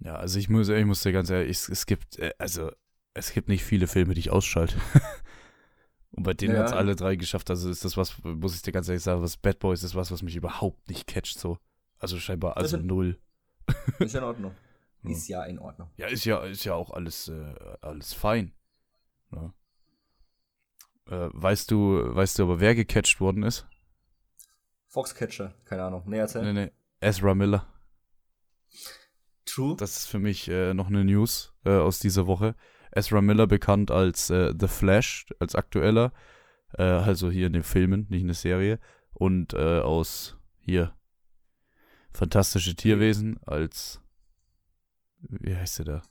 [0.00, 2.70] Ja, also ich muss, ich muss dir ganz ehrlich, es, es gibt, äh, also
[3.14, 4.76] es gibt nicht viele Filme, die ich ausschalte.
[6.12, 6.60] Und bei denen Ja.
[6.60, 7.50] hat es alle drei geschafft.
[7.50, 10.10] Also ist das was, muss ich dir ganz ehrlich sagen, was Bad Boys ist was,
[10.10, 11.58] was mich überhaupt nicht catcht so.
[11.98, 13.18] Also scheinbar, also sind- null.
[13.98, 14.54] Ist ja in Ordnung.
[15.04, 15.10] Ja.
[15.12, 15.90] Ist ja in Ordnung.
[15.96, 18.52] Ja, ist ja, ist ja auch alles, äh, alles fein.
[19.30, 19.54] Ja.
[21.06, 23.68] Äh, weißt du, weißt du aber, wer gecatcht worden ist?
[24.88, 26.02] Foxcatcher, keine Ahnung.
[26.06, 26.42] Nee, erzähl.
[26.42, 26.72] Nee, nee.
[27.00, 27.64] Ezra Miller.
[29.44, 29.76] True.
[29.76, 32.54] Das ist für mich äh, noch eine News äh, aus dieser Woche.
[32.92, 36.12] Ezra Miller bekannt als äh, The Flash, als aktueller.
[36.77, 38.79] Äh, also hier in den Filmen, nicht in der Serie.
[39.12, 40.94] Und äh, aus hier
[42.12, 44.01] Fantastische Tierwesen als
[45.20, 46.03] wie heißt der da?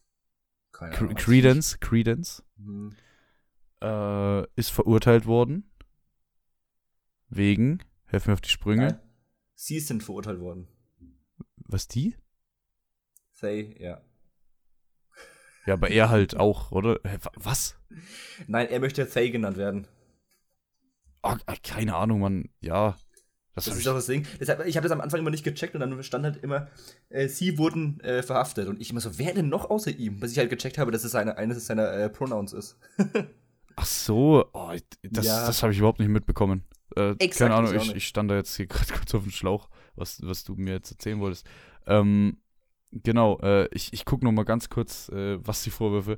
[0.71, 1.15] keine Ahnung.
[1.15, 2.95] Credence, Credence Hm.
[3.81, 5.69] äh, ist verurteilt worden
[7.29, 8.99] wegen, helf mir auf die Sprünge, Nein.
[9.55, 10.67] Sie sind verurteilt worden.
[11.57, 12.15] was die?
[13.39, 14.01] They, ja.
[15.67, 16.99] Ja, aber er halt auch, oder?
[17.35, 17.77] Was?
[18.47, 19.87] Nein, er möchte Faye genannt werden.
[21.23, 22.49] Oh, keine Ahnung, Mann.
[22.61, 22.97] Ja.
[23.53, 24.25] Das, Das ist ich, doch das Ding.
[24.39, 26.67] Deshalb, ich habe das am Anfang immer nicht gecheckt und dann stand halt immer,
[27.09, 28.67] äh, sie wurden äh, verhaftet.
[28.67, 30.19] Und ich immer so, wer denn noch außer ihm?
[30.19, 32.77] Bis ich halt gecheckt habe, dass es eine, eines seiner äh, Pronouns ist.
[33.75, 34.71] ach so, oh,
[35.03, 35.47] das, Ja.
[35.47, 36.63] das habe ich überhaupt nicht mitbekommen.
[36.95, 40.21] Äh, keine Ahnung, ich ich stand da jetzt hier gerade kurz auf dem Schlauch, was,
[40.23, 41.45] was du mir jetzt erzählen wolltest.
[41.87, 42.37] Ähm,
[42.91, 46.17] genau, äh, ich, ich gucke mal ganz kurz, äh, was die Vorwürfe,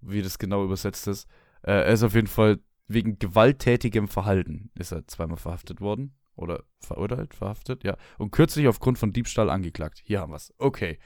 [0.00, 1.28] wie das genau übersetzt ist.
[1.62, 6.14] Äh, er ist auf jeden Fall wegen gewalttätigem Verhalten ist er zweimal verhaftet worden.
[6.34, 7.96] Oder verurteilt, verhaftet, ja.
[8.16, 10.00] Und kürzlich aufgrund von Diebstahl angeklagt.
[10.02, 10.52] Hier haben wir es.
[10.56, 10.98] Okay.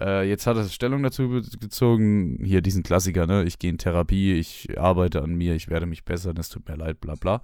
[0.00, 1.28] Äh, jetzt hat er Stellung dazu
[1.60, 2.38] gezogen.
[2.42, 3.44] Hier diesen Klassiker, ne?
[3.44, 6.76] Ich gehe in Therapie, ich arbeite an mir, ich werde mich bessern, es tut mir
[6.76, 7.42] leid, bla bla.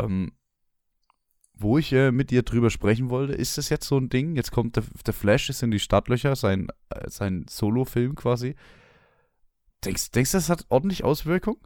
[0.00, 0.32] Ähm,
[1.62, 4.36] wo ich äh, mit dir drüber sprechen wollte, ist das jetzt so ein Ding?
[4.36, 8.56] Jetzt kommt der, der Flash ist in die Startlöcher, sein, äh, sein Solo-Film quasi.
[9.84, 11.60] Denkst, du, das hat ordentlich Auswirkungen?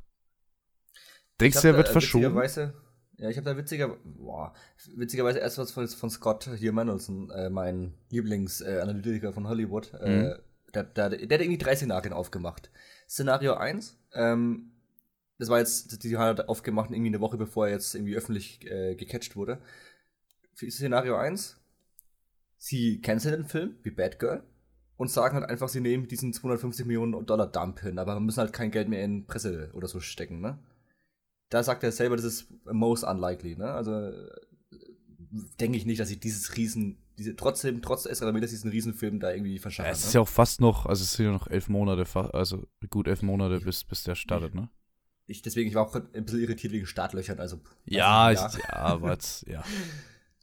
[1.41, 2.25] Denkst du, er wird äh, verschoben?
[2.25, 2.75] Witzigerweise,
[3.19, 4.55] ja, ich habe da witziger, boah,
[4.95, 9.93] witzigerweise erst was von, von Scott hier Mandelson, äh, mein Lieblingsanalytiker von Hollywood.
[9.95, 9.99] Mhm.
[10.01, 10.39] Äh,
[10.75, 12.71] der, der, der hat irgendwie drei Szenarien aufgemacht.
[13.09, 14.73] Szenario 1, ähm,
[15.39, 18.65] das war jetzt, die hat er aufgemacht irgendwie eine Woche bevor er jetzt irgendwie öffentlich
[18.71, 19.61] äh, gecatcht wurde.
[20.55, 21.61] Für Szenario 1,
[22.57, 24.43] sie canceln den Film, wie Bad Girl,
[24.97, 28.55] und sagen halt einfach, sie nehmen diesen 250 Millionen Dollar Dump hin, aber müssen halt
[28.55, 30.59] kein Geld mehr in Presse oder so stecken, ne?
[31.51, 33.71] Da sagt er selber, das ist most unlikely, ne?
[33.71, 34.31] Also äh,
[35.61, 39.31] denke ich nicht, dass sie dieses Riesen, diese trotzdem, trotz Ezra Ramirez diesen Riesenfilm da
[39.33, 39.93] irgendwie Ja, verschaffen.
[39.93, 40.15] es ist ne?
[40.15, 43.61] ja auch fast noch, also es sind ja noch elf Monate, also gut elf Monate,
[43.61, 44.71] bis, bis der startet, ne?
[45.27, 47.61] Ich, deswegen, ich war auch ein bisschen irritiert wegen Startlöchern, also.
[47.85, 49.65] Ja, ich, also, ja, aber jetzt, ja.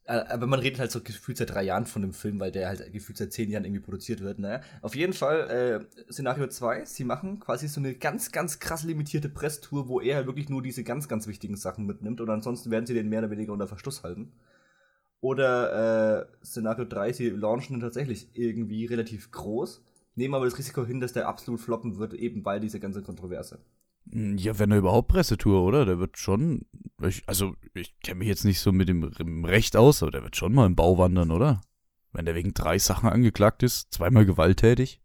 [0.06, 2.68] Äh, Aber man redet halt so gefühlt seit drei Jahren von dem Film, weil der
[2.68, 4.40] halt gefühlt seit zehn Jahren irgendwie produziert wird.
[4.40, 8.84] Naja, auf jeden Fall, äh, Szenario 2, sie machen quasi so eine ganz, ganz krass
[8.84, 12.70] limitierte Presstour, wo er halt wirklich nur diese ganz, ganz wichtigen Sachen mitnimmt und ansonsten
[12.72, 14.34] werden sie den mehr oder weniger unter Verschluss halten.
[15.22, 19.82] Oder äh, Szenario 3, sie launchen ihn tatsächlich irgendwie relativ groß,
[20.16, 23.60] nehmen aber das Risiko hin, dass der absolut floppen wird, eben weil diese ganze Kontroverse.
[24.12, 25.86] Hm, Ja, wenn er überhaupt Pressetour, oder?
[25.86, 26.66] Der wird schon,
[27.02, 30.36] ich, also ich kenne mich jetzt nicht so mit dem, Recht aus, aber der wird
[30.36, 31.62] schon mal im Bau wandern, oder?
[32.12, 35.02] Wenn der wegen drei Sachen angeklagt ist, zweimal gewalttätig.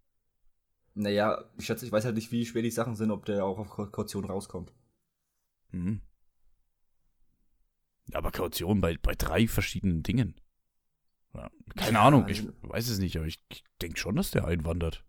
[0.95, 3.59] Naja, ich schätze, ich weiß halt nicht, wie schwer die Sachen sind, ob der auch
[3.59, 4.73] auf Kau- Kaution rauskommt.
[5.71, 6.01] Mhm.
[8.13, 10.35] Aber Kaution bei, bei drei verschiedenen Dingen.
[11.35, 14.31] Ja, keine Ja, Ahnung, ich also- weiß es nicht, aber ich, ich denke schon, dass
[14.31, 15.05] der einwandert.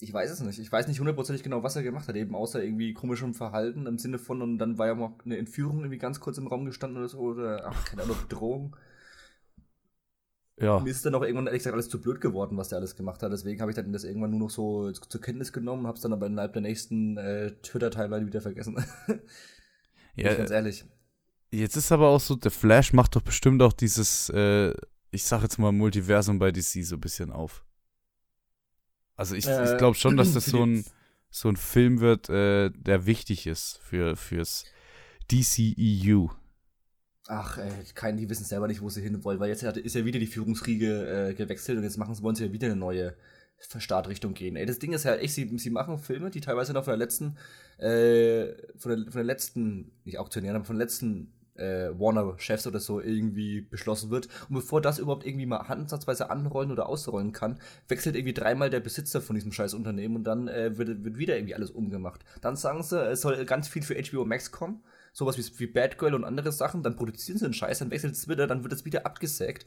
[0.00, 0.58] Ich weiß es nicht.
[0.58, 3.98] Ich weiß nicht hundertprozentig genau, was er gemacht hat, eben außer irgendwie komischem Verhalten im
[3.98, 6.98] Sinne von, und dann war ja noch eine Entführung irgendwie ganz kurz im Raum gestanden
[6.98, 8.76] oder so, oder, ach, keine Ahnung, Bedrohung.
[10.58, 12.96] Ja, Mir ist dann auch irgendwann ehrlich gesagt alles zu blöd geworden, was der alles
[12.96, 13.30] gemacht hat.
[13.30, 16.02] Deswegen habe ich dann das irgendwann nur noch so zur Kenntnis genommen und habe es
[16.02, 18.82] dann aber innerhalb der nächsten äh, Twitter-Timeline wieder vergessen.
[20.16, 20.86] ja ganz ehrlich.
[21.50, 24.72] Jetzt ist aber auch so, der Flash macht doch bestimmt auch dieses, äh,
[25.10, 27.65] ich sag jetzt mal Multiversum bei DC so ein bisschen auf.
[29.16, 30.84] Also ich, ich Äh, glaube schon, dass das so ein,
[31.30, 34.66] so ein Film wird, äh, der wichtig ist für, fürs
[35.30, 36.28] DCEU.
[37.28, 40.04] Ach, ey, kein, die wissen selber nicht, wo sie hin wollen, weil jetzt ist ja
[40.04, 43.16] wieder die Führungsriege äh, gewechselt und jetzt machen, wollen sie ja wieder eine neue
[43.78, 44.54] Startrichtung gehen.
[44.54, 46.98] Ey, das Ding ist ja echt, sie, sie machen Filme, die teilweise noch von der
[46.98, 47.36] letzten,
[47.78, 52.80] äh, von der, von der letzten, nicht Auktionären, aber von der letzten äh, Warner-Chefs oder
[52.80, 54.28] so irgendwie beschlossen wird.
[54.48, 58.80] Und bevor das überhaupt irgendwie mal ansatzweise anrollen oder ausrollen kann, wechselt irgendwie dreimal der
[58.80, 62.24] Besitzer von diesem scheiß Unternehmen und dann äh, wird, wird wieder irgendwie alles umgemacht.
[62.40, 64.82] Dann sagen sie, es soll ganz viel für HBO Max kommen
[65.16, 68.12] sowas wie, wie Bad Girl und andere Sachen, dann produzieren sie einen Scheiß, dann wechselt
[68.12, 69.64] es wieder, dann wird es wieder abgesägt.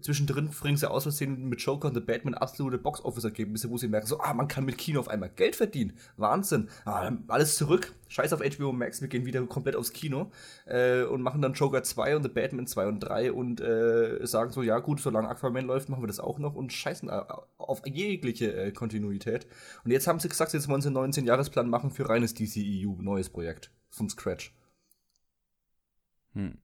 [0.00, 4.06] Zwischendrin bringen sie aus Versehen mit Joker und The Batman absolute Box-Office-Ergebnisse, wo sie merken,
[4.06, 5.92] so, ah, man kann mit Kino auf einmal Geld verdienen.
[6.16, 6.68] Wahnsinn.
[6.84, 7.92] Ah, alles zurück.
[8.08, 10.30] Scheiß auf HBO Max, wir gehen wieder komplett aufs Kino
[10.66, 14.50] äh, und machen dann Joker 2 und The Batman 2 und 3 und äh, sagen
[14.50, 17.22] so, ja gut, solange Aquaman läuft, machen wir das auch noch und scheißen äh,
[17.58, 19.46] auf jegliche äh, Kontinuität.
[19.84, 23.30] Und jetzt haben sie gesagt, jetzt wollen sie einen 19-Jahresplan machen für reines DCEU, neues
[23.30, 23.70] Projekt.
[23.90, 24.54] Vom Scratch.
[26.34, 26.61] Hm.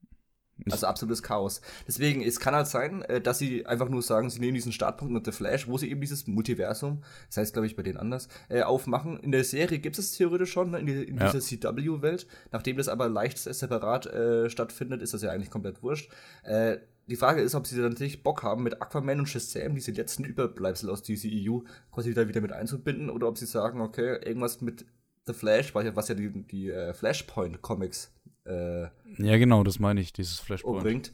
[0.71, 1.61] Also absolutes Chaos.
[1.87, 5.15] Deswegen, es kann halt sein, äh, dass sie einfach nur sagen, sie nehmen diesen Startpunkt
[5.15, 8.29] mit The Flash, wo sie eben dieses Multiversum, das heißt, glaube ich, bei denen anders,
[8.49, 9.19] äh, aufmachen.
[9.21, 11.31] In der Serie gibt es theoretisch schon, ne, in, die, in Ja.
[11.31, 12.27] dieser CW-Welt.
[12.51, 16.11] Nachdem das aber leicht separat äh, stattfindet, ist das ja eigentlich komplett wurscht.
[16.43, 19.93] Äh, die Frage ist, ob sie dann natürlich Bock haben, mit Aquaman und Shazam, diese
[19.93, 24.61] letzten Überbleibsel aus DCEU, quasi da wieder mit einzubinden, oder ob sie sagen, okay, irgendwas
[24.61, 24.85] mit
[25.27, 28.13] The Flash, was ja, was ja die, die äh, Flashpoint-Comics
[28.49, 30.79] äh, Ja, genau, das meine ich, dieses Flashpoint.
[30.79, 31.13] umbringt,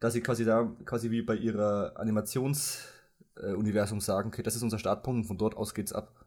[0.00, 2.88] dass sie quasi da, quasi wie bei ihrer Animations,
[3.34, 6.26] Universum sagen, okay, das ist unser Startpunkt und von dort aus geht's ab.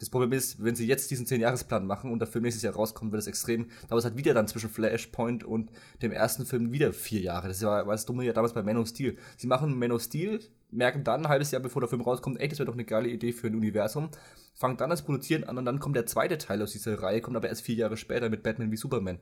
[0.00, 3.12] Das Problem ist, wenn sie jetzt diesen 10-Jahres-Plan machen und der Film nächstes Jahr rauskommt,
[3.12, 3.68] wird es extrem.
[3.88, 5.70] Aber es hat wieder dann zwischen Flashpoint und
[6.02, 7.48] dem ersten Film wieder vier Jahre.
[7.48, 9.16] Das war, war das Dumme ja damals bei Man of Steel.
[9.36, 12.48] Sie machen Man of Steel, merken dann ein halbes Jahr bevor der Film rauskommt, ey,
[12.48, 14.08] das wäre doch eine geile Idee für ein Universum.
[14.54, 17.36] Fangen dann das Produzieren an und dann kommt der zweite Teil aus dieser Reihe, kommt
[17.36, 19.18] aber erst vier Jahre später mit Batman wie Superman.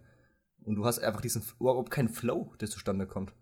[0.64, 3.33] Und du hast einfach diesen, überhaupt keinen Flow, der zustande kommt.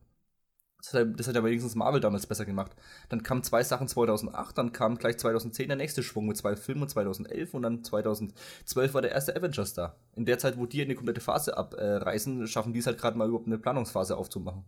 [0.79, 2.75] Das hat, das hat ja wenigstens Marvel damals besser gemacht.
[3.11, 6.89] Dann kamen zwei Sachen 2008, dann kam gleich 2010 der nächste Schwung mit zwei Filmen
[6.89, 9.97] 2011 und dann 2012 war der erste Avengers da.
[10.15, 13.29] In der Zeit, wo die eine komplette Phase abreißen, schaffen die es halt gerade mal
[13.29, 14.65] überhaupt eine Planungsphase aufzumachen.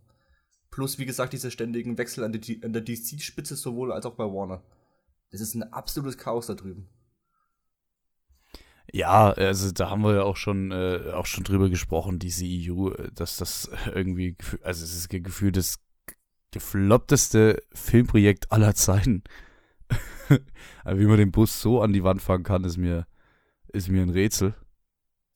[0.69, 4.25] Plus, wie gesagt, diese ständigen Wechsel an, die, an der DC-Spitze sowohl als auch bei
[4.25, 4.63] Warner.
[5.31, 6.89] Das ist ein absolutes Chaos da drüben.
[8.95, 12.91] Ja, also da haben wir ja auch schon, äh, auch schon drüber gesprochen, die CEU,
[13.15, 15.79] dass das irgendwie, also es ist gefühlt das
[16.51, 19.23] gefloppteste Filmprojekt aller Zeiten.
[20.85, 23.07] Wie man den Bus so an die Wand fahren kann, ist mir,
[23.69, 24.53] ist mir ein Rätsel.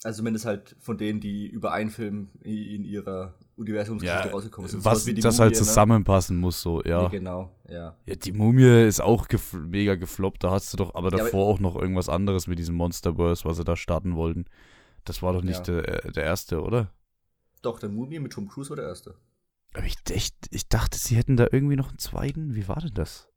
[0.04, 4.86] Also zumindest halt von denen, die über einen Film in ihrer Universumsgeschichte ja, rausgekommen sind.
[4.86, 5.58] Was das Mumie, halt ne?
[5.58, 7.04] zusammenpassen muss, so, ja.
[7.04, 7.98] Ja, genau, ja.
[8.06, 10.44] Ja, die Mumie ist auch gef mega gefloppt.
[10.44, 13.58] Da hast du doch aber Ja, davor auch noch irgendwas anderes mit diesem Monsterverse, was
[13.58, 14.46] sie da starten wollten.
[15.06, 16.92] Das war doch nicht der, der erste, oder?
[17.62, 19.16] Doch, der Mumie mit Tom Cruise war der erste.
[19.74, 22.56] Aber ich, echt, ich dachte, sie hätten da irgendwie noch einen zweiten.
[22.56, 23.28] Wie war denn das?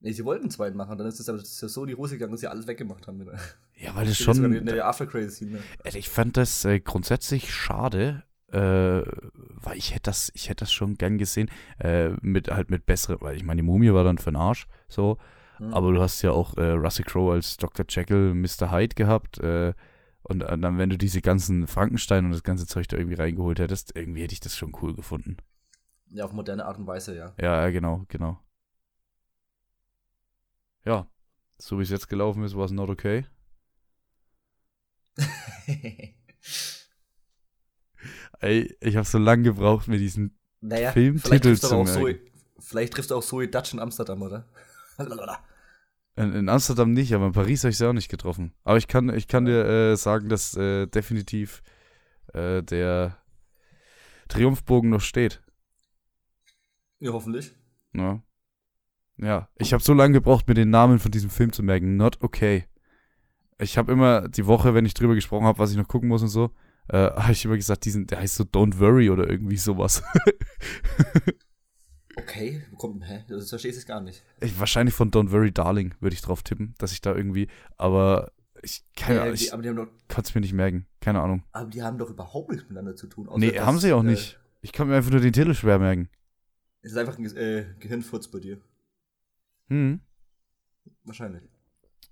[0.00, 1.88] Nee, sie wollten einen zweiten machen, dann ist es aber das ist ja so in
[1.88, 3.20] die Hose gegangen, dass sie alles weggemacht haben.
[3.20, 3.38] Wieder.
[3.76, 4.52] Ja, weil das sogar schon.
[4.52, 5.52] In der After Credits Scene.
[5.52, 5.60] ne?
[5.94, 9.02] Ich fand das äh, grundsätzlich schade, äh,
[9.64, 13.18] weil ich hätte das, ich hätte das schon gern gesehen, äh, mit halt mit besseren,
[13.20, 15.18] weil ich meine, die Mumie war dann für den Arsch, so,
[15.58, 15.74] Hm.
[15.74, 17.84] aber du hast ja auch äh, Russell Crowe als Dr.
[17.88, 18.70] Jekyll, Mr.
[18.70, 19.74] Hyde gehabt, äh,
[20.24, 23.58] und äh, dann, wenn du diese ganzen Frankenstein und das ganze Zeug da irgendwie reingeholt
[23.58, 25.36] hättest, irgendwie hätte ich das schon cool gefunden.
[26.10, 27.34] Ja, auf moderne Art und Weise, ja.
[27.40, 28.38] Ja, ja, genau, genau.
[30.84, 31.06] Ja,
[31.58, 33.24] so wie es jetzt gelaufen ist, war es not okay.
[38.42, 42.26] Ey, ich habe so lange gebraucht, mir diesen naja, Filmtitel zu auch Zoe, merken.
[42.58, 44.48] vielleicht triffst du auch Zoe Dutch in Amsterdam, oder?
[46.14, 48.52] In, in Amsterdam nicht, aber in Paris habe ich sie auch nicht getroffen.
[48.64, 51.62] Aber ich kann, ich kann dir äh, sagen, dass äh, definitiv
[52.34, 53.16] äh, der
[54.28, 55.42] Triumphbogen noch steht.
[56.98, 57.54] ja, hoffentlich.
[57.92, 58.22] Ne?
[59.16, 61.96] Ja, ich habe so lange gebraucht, mir den Namen von diesem Film zu merken.
[61.96, 62.66] Not okay.
[63.58, 66.20] Ich habe immer die Woche, wenn ich drüber gesprochen habe, was ich noch gucken muss
[66.20, 66.50] und so,
[66.88, 70.02] äh, habe ich immer gesagt, diesen, der heißt so Don't Worry oder irgendwie sowas.
[72.14, 73.24] Okay, wo kommt, hä?
[73.28, 74.22] Das verstehst du es gar nicht.
[74.40, 78.32] ich, wahrscheinlich von Don't Worry Darling würde ich drauf tippen, dass ich da irgendwie, aber
[78.62, 79.50] ich, keine Ja, Ahnung, ich
[80.08, 80.86] kann es mir nicht merken.
[81.00, 81.42] Keine Ahnung.
[81.52, 83.30] aber die haben doch überhaupt nichts miteinander zu tun.
[83.36, 84.38] Nee, dass, haben sie auch äh, nicht.
[84.60, 86.10] Ich kann mir einfach nur den Titel schwer merken.
[86.82, 88.60] Es ist einfach ein äh, Gehirnfurz bei dir.
[89.68, 90.00] Hm.
[91.04, 91.42] Wahrscheinlich.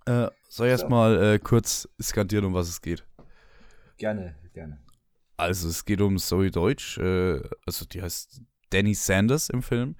[0.06, 3.04] Äh, soll ich erstmal äh, kurz skandieren, um was es geht?
[4.00, 4.80] Gerne, gerne.
[5.36, 9.96] Also es geht um Zoe Deutsch, äh, also die heißt Danny Sanders im Film.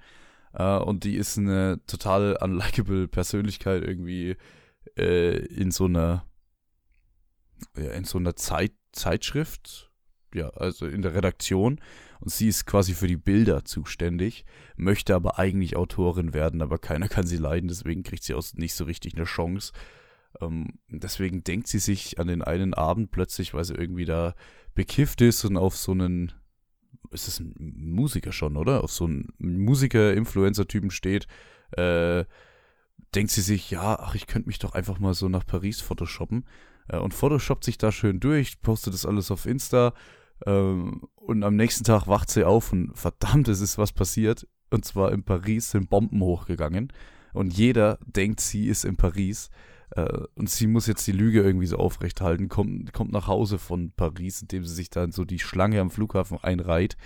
[0.53, 4.37] Äh, und die ist eine total unlikable Persönlichkeit irgendwie
[4.97, 6.25] äh, in so einer
[7.77, 9.91] ja, in so einer Zeit, Zeitschrift,
[10.33, 11.79] ja, also in der Redaktion.
[12.21, 14.45] Und sie ist quasi für die Bilder zuständig,
[14.77, 18.73] möchte aber eigentlich Autorin werden, aber keiner kann sie leiden, deswegen kriegt sie auch nicht
[18.73, 19.73] so richtig eine Chance.
[20.39, 24.35] Ähm, deswegen denkt sie sich an den einen Abend plötzlich, weil sie irgendwie da
[24.73, 26.31] bekifft ist und auf so einen,
[27.11, 28.83] ist es ein Musiker schon, oder?
[28.83, 31.27] Auf so einen Musiker-Influencer-Typen steht,
[31.71, 32.25] äh,
[33.15, 36.45] denkt sie sich, ja, ach, ich könnte mich doch einfach mal so nach Paris photoshoppen.
[36.87, 39.93] Äh, und photoshoppt sich da schön durch, postet das alles auf Insta.
[40.45, 44.47] Ähm, und am nächsten Tag wacht sie auf und verdammt, es ist was passiert.
[44.69, 46.93] Und zwar in Paris sind Bomben hochgegangen.
[47.33, 49.49] Und jeder denkt, sie ist in Paris.
[49.91, 53.91] Äh, und sie muss jetzt die Lüge irgendwie so aufrechthalten, kommt, kommt nach Hause von
[53.91, 56.97] Paris, indem sie sich dann so die Schlange am Flughafen einreiht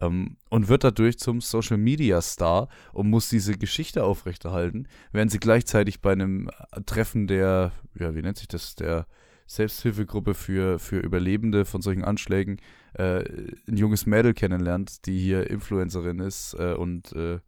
[0.00, 5.40] ähm, und wird dadurch zum Social Media Star und muss diese Geschichte aufrechterhalten, während sie
[5.40, 6.50] gleichzeitig bei einem
[6.86, 9.06] Treffen der, ja, wie nennt sich das, der
[9.46, 12.58] Selbsthilfegruppe für, für Überlebende von solchen Anschlägen
[12.94, 13.24] äh,
[13.68, 17.40] ein junges Mädel kennenlernt, die hier Influencerin ist äh, und äh,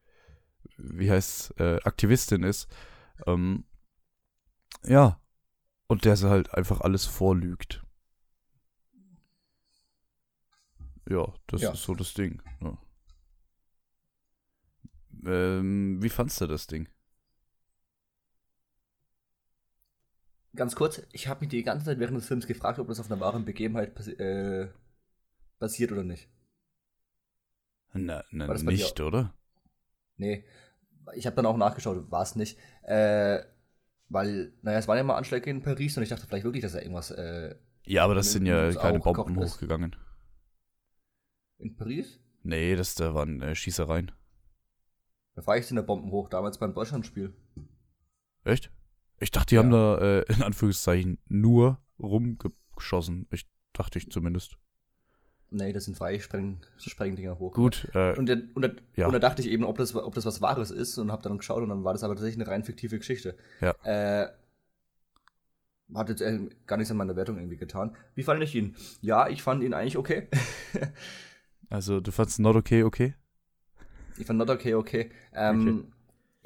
[0.77, 2.69] wie heißt äh, Aktivistin ist.
[3.27, 3.65] Ähm,
[4.87, 5.21] ja.
[5.87, 7.85] Und der sie halt einfach alles vorlügt.
[11.09, 11.73] Ja, das Ja.
[11.73, 12.43] ist so das Ding.
[12.61, 12.79] Ja.
[15.27, 16.89] Ähm, wie fandst du das Ding?
[20.57, 23.11] Ganz kurz, ich habe mich die ganze Zeit während des Films gefragt, ob das auf
[23.11, 24.71] einer wahren Begebenheit passi- äh,
[25.59, 26.29] basiert oder nicht.
[27.93, 29.35] Na, na nicht, oder?
[30.17, 30.45] Nee.
[31.15, 32.59] ich habe dann auch nachgeschaut, war es nicht.
[32.83, 33.43] Äh,
[34.09, 36.75] weil, naja, es waren ja mal Anschläge in Paris und ich dachte vielleicht wirklich, dass
[36.75, 37.11] er irgendwas.
[37.11, 39.97] Äh, ja, aber das sind ja keine Bomben hochgegangen.
[41.59, 42.21] In Paris?
[42.43, 44.13] Nee, das da waren äh, Schießereien.
[45.35, 47.35] Da fahre ich in der Bomben hoch, damals beim Deutschlandspiel.
[48.45, 48.71] Echt?
[49.21, 49.63] Ich dachte, die ja.
[49.63, 53.27] haben da äh, in Anführungszeichen nur rumgeschossen.
[53.31, 54.59] Ich dachte ich zumindest.
[55.55, 57.55] Nee, das sind Freisprengdinger hoch.
[57.55, 57.89] Gut.
[57.95, 59.07] Äh, und, und, und, ja.
[59.07, 61.39] und, da dachte ich eben, ob das, ob das was Wahres ist und habe dann
[61.39, 63.37] geschaut und dann war das aber tatsächlich eine rein fiktive Geschichte.
[63.61, 63.75] Ja.
[63.85, 64.31] Äh,
[65.95, 67.97] hat jetzt äh, gar nichts an meiner Wertung irgendwie getan.
[68.17, 68.75] Wie fand ich ihn?
[69.01, 70.27] Ja, ich fand ihn eigentlich okay.
[71.71, 73.15] also, du fandst not okay, okay?
[74.19, 75.11] Ich fand not okay, okay.
[75.33, 75.94] Ähm, okay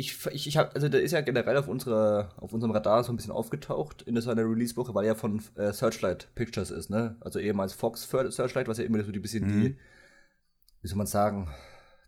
[0.00, 3.12] ich, ich, ich habe, also der ist ja generell auf unserer, auf unserem Radar so
[3.12, 7.16] ein bisschen aufgetaucht in seiner Release-Woche, weil er von äh, Searchlight Pictures ist, ne?
[7.18, 9.60] Also ehemals Fox Searchlight, was ja immer so ein bisschen mhm.
[9.60, 9.78] die,
[10.82, 11.48] wie soll man sagen,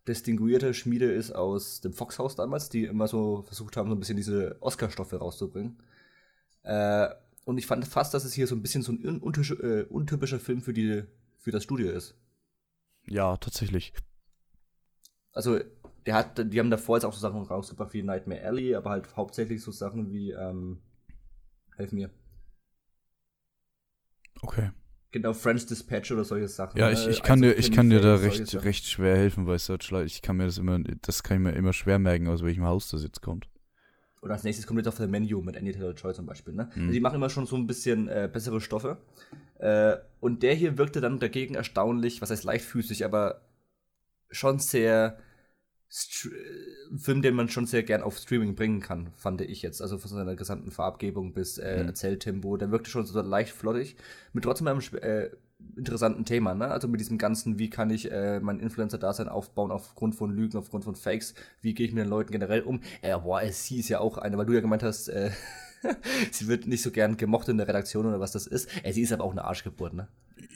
[0.06, 4.16] distinguierte Schmiede ist aus dem Fox-Haus damals, die immer so versucht haben, so ein bisschen
[4.16, 5.82] diese Oscar-Stoffe rauszubringen.
[6.62, 7.08] Äh,
[7.44, 10.38] und ich fand fast, dass es hier so ein bisschen so ein untypischer, äh, untypischer
[10.38, 11.02] Film für die,
[11.38, 12.14] für das Studio ist.
[13.08, 13.92] Ja, tatsächlich.
[15.32, 15.58] Also
[16.06, 19.16] der hat, die haben davor jetzt auch so Sachen rausgebracht wie Nightmare Alley, aber halt
[19.16, 20.80] hauptsächlich so Sachen wie, ähm,
[21.76, 22.10] helf mir.
[24.42, 24.70] Okay.
[25.12, 26.78] Genau, French Dispatch oder solche Sachen.
[26.78, 27.10] Ja, ich, ne?
[27.10, 30.06] ich kann dir, ich kann dir da recht, recht schwer helfen bei Searchlight.
[30.06, 32.90] Ich kann mir das immer, das kann ich mir immer schwer merken, aus welchem Haus
[32.90, 33.48] das jetzt kommt.
[34.22, 36.70] Oder als nächstes kommt jetzt auf der Menu mit Andy Taylor Joy zum Beispiel, ne?
[36.74, 36.82] Mhm.
[36.82, 38.98] Also die machen immer schon so ein bisschen äh, bessere Stoffe.
[39.58, 43.40] Äh, und der hier wirkte dann dagegen erstaunlich, was heißt leichtfüßig, aber
[44.30, 45.18] schon sehr,
[45.90, 49.82] ein Film, den man schon sehr gern auf Streaming bringen kann, fand ich jetzt.
[49.82, 51.88] Also von seiner gesamten Farbgebung bis äh, mhm.
[51.88, 52.56] Erzähltempo.
[52.56, 53.96] Der wirkte schon so leicht flottig.
[54.32, 55.30] Mit trotzdem einem äh,
[55.76, 56.68] interessanten Thema, ne?
[56.68, 60.84] Also mit diesem ganzen, wie kann ich äh, mein Influencer-Dasein aufbauen aufgrund von Lügen, aufgrund
[60.84, 61.34] von Fakes?
[61.60, 62.80] Wie gehe ich mit den Leuten generell um?
[63.02, 65.30] Äh, boah, sie ist ja auch eine, weil du ja gemeint hast, äh,
[66.30, 68.68] sie wird nicht so gern gemocht in der Redaktion oder was das ist.
[68.84, 70.06] Äh, sie ist aber auch eine Arschgeburt, ne?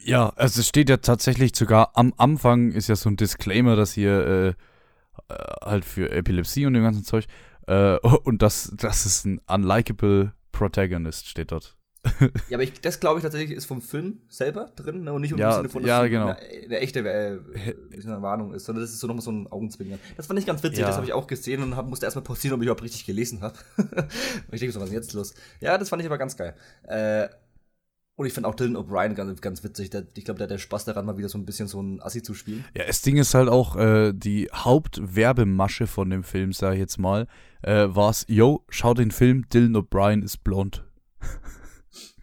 [0.05, 3.95] Ja, also es steht ja tatsächlich sogar am Anfang ist ja so ein Disclaimer, dass
[3.95, 4.55] hier äh
[5.29, 7.27] äh, halt für Epilepsie und dem ganzen Zeug.
[7.67, 11.77] Äh, und das, das ist ein unlikable Protagonist, steht dort.
[12.51, 15.13] ja, aber ich, das glaube ich tatsächlich ist vom Film selber drin ne?
[15.13, 16.27] und nicht um ja, im Sinne von, dass ja, genau.
[16.29, 17.41] eine, eine echte äh,
[18.05, 19.99] eine Warnung ist, sondern das ist so nochmal so ein Augenzwinkern.
[20.17, 20.87] Das fand ich ganz witzig, ja.
[20.87, 23.41] das habe ich auch gesehen und hab, musste erstmal pausieren, ob ich überhaupt richtig gelesen
[23.41, 23.59] habe.
[24.53, 25.35] ich denke so, was ist jetzt los?
[25.61, 26.55] Ja, das fand ich aber ganz geil.
[26.83, 27.29] Äh,
[28.17, 29.91] und ich finde auch Dylan O'Brien ganz, ganz witzig.
[29.91, 32.01] Der, ich glaube, der hat der Spaß daran, mal wieder so ein bisschen so ein
[32.01, 32.65] Assi zu spielen.
[32.77, 36.99] Ja, das Ding ist halt auch, äh, die Hauptwerbemasche von dem Film, sag ich jetzt
[36.99, 37.27] mal,
[37.63, 40.85] äh, war es, yo, schau den Film, Dylan O'Brien ist blond.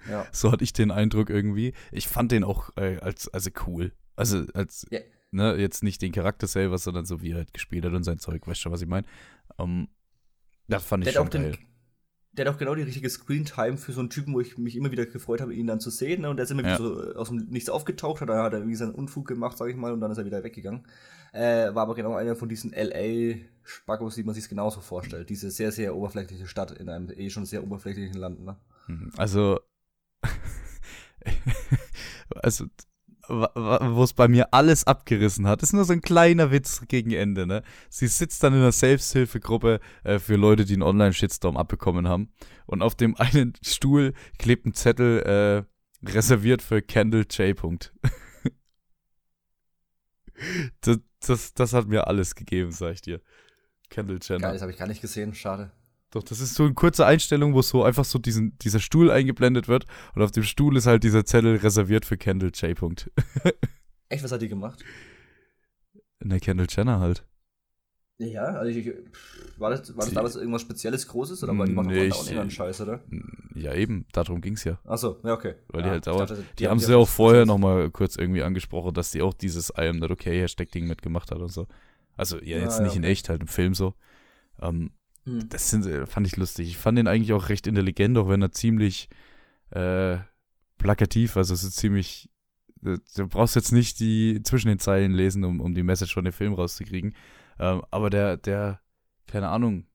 [0.09, 0.25] ja.
[0.31, 1.73] So hatte ich den Eindruck irgendwie.
[1.91, 3.91] Ich fand den auch äh, als, also cool.
[4.15, 5.01] Also als, yeah.
[5.31, 8.17] ne, jetzt nicht den Charakter selber, sondern so wie er halt gespielt hat und sein
[8.17, 9.05] Zeug, weißt du, was ich meine?
[9.59, 9.89] Ähm,
[10.69, 11.51] das fand ich der schon geil.
[11.51, 11.70] Den,
[12.33, 14.91] der hat auch genau die richtige Screentime für so einen Typen, wo ich mich immer
[14.91, 16.21] wieder gefreut habe, ihn dann zu sehen.
[16.21, 16.29] Ne?
[16.29, 16.77] Und der ist immer ja.
[16.77, 19.75] so aus dem Nichts aufgetaucht, hat, dann hat er irgendwie seinen Unfug gemacht, sag ich
[19.75, 20.83] mal, und dann ist er wieder weggegangen.
[21.33, 25.29] Äh, war aber genau einer von diesen LA-Spackos, die man sich genauso vorstellt.
[25.29, 28.43] Diese sehr, sehr oberflächliche Stadt in einem eh schon sehr oberflächlichen Land.
[28.43, 28.55] Ne?
[28.87, 29.11] Mhm.
[29.17, 29.59] Also,
[32.35, 32.65] also
[33.31, 35.63] wo es bei mir alles abgerissen hat.
[35.63, 37.63] ist nur so ein kleiner Witz gegen Ende, ne?
[37.89, 42.31] Sie sitzt dann in einer Selbsthilfegruppe äh, für Leute, die einen Online-Shitstorm abbekommen haben.
[42.65, 45.63] Und auf dem einen Stuhl klebt ein Zettel äh,
[46.07, 47.57] reserviert für Kendall J.
[50.81, 53.21] das, das, das hat mir alles gegeben, sag ich dir.
[53.89, 54.41] Kendall Jenner.
[54.41, 55.71] Geil, das habe ich gar nicht gesehen, schade.
[56.11, 59.67] Doch, das ist so eine kurze Einstellung, wo so einfach so diesen, dieser Stuhl eingeblendet
[59.69, 62.77] wird und auf dem Stuhl ist halt dieser Zettel reserviert für Kendall J.
[64.09, 64.83] Echt, was hat die gemacht?
[66.19, 67.25] Ne, Kendall Jenner halt.
[68.17, 68.93] Ja, also ich,
[69.57, 72.51] war das, war das damals irgendwas Spezielles, Großes oder war die machen nee, auch einen
[72.51, 73.01] Scheiß, oder?
[73.55, 74.79] Ja, eben, darum ging's ja.
[74.83, 75.55] Achso, ja, okay.
[75.69, 78.17] Weil ja, die halt dauernd, dachte, die, die, haben sie ja auch vorher nochmal kurz
[78.17, 81.67] irgendwie angesprochen, dass die auch dieses I am not okay Hashtag-Ding mitgemacht hat und so.
[82.15, 83.95] Also, ja, jetzt ah, nicht ja, in echt, halt im Film so.
[84.61, 84.91] Ähm,
[85.25, 85.49] hm.
[85.49, 86.67] Das sind, äh, fand ich lustig.
[86.67, 89.09] Ich fand den eigentlich auch recht intelligent, auch wenn er ziemlich
[89.69, 90.17] äh,
[90.77, 92.29] plakativ, also ist ziemlich,
[92.83, 96.25] äh, du brauchst jetzt nicht die zwischen den Zeilen lesen, um, um die Message von
[96.25, 97.15] dem Film rauszukriegen.
[97.59, 98.81] Ähm, aber der, der,
[99.27, 99.85] keine Ahnung,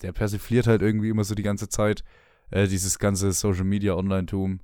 [0.00, 2.02] der persifliert halt irgendwie immer so die ganze Zeit
[2.50, 4.60] äh, dieses ganze Social Media Online-Tum,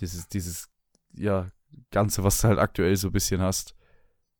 [0.00, 0.68] dieses, dieses,
[1.14, 1.50] ja,
[1.90, 3.75] Ganze, was du halt aktuell so ein bisschen hast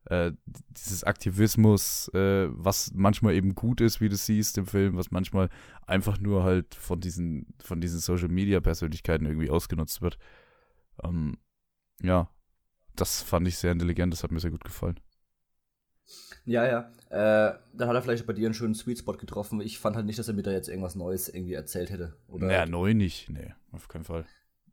[0.06, 0.32] äh,
[0.70, 5.48] dieses Aktivismus, äh, was manchmal eben gut ist, wie du siehst im Film, was manchmal
[5.86, 10.18] einfach nur halt von diesen, von diesen Social Media Persönlichkeiten irgendwie ausgenutzt wird.
[11.02, 11.38] Ähm,
[12.02, 12.28] ja,
[12.94, 15.00] das fand ich sehr intelligent, das hat mir sehr gut gefallen.
[16.44, 16.90] Ja, ja.
[17.10, 19.60] Äh, dann hat er vielleicht bei dir einen schönen Sweet Spot getroffen.
[19.60, 22.16] Ich fand halt nicht, dass er mir da jetzt irgendwas Neues irgendwie erzählt hätte.
[22.28, 23.28] Oder naja, neu nicht.
[23.28, 24.24] Nee, auf keinen Fall.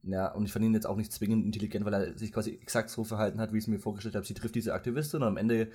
[0.06, 2.90] Ja, und ich fand ihn jetzt auch nicht zwingend intelligent, weil er sich quasi exakt
[2.90, 4.26] so verhalten hat, wie ich es mir vorgestellt habe.
[4.26, 5.70] Sie trifft diese Aktivistin und am Ende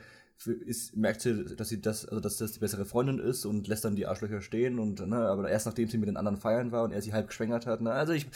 [0.47, 3.85] ist, merkt sie, dass sie das, also dass das die bessere Freundin ist und lässt
[3.85, 6.85] dann die Arschlöcher stehen und, ne, aber erst nachdem sie mit den anderen feiern war
[6.85, 8.27] und er sie halb geschwängert hat, ne, also ich,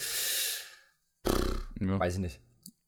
[1.79, 1.99] ja.
[1.99, 2.41] weiß ich nicht.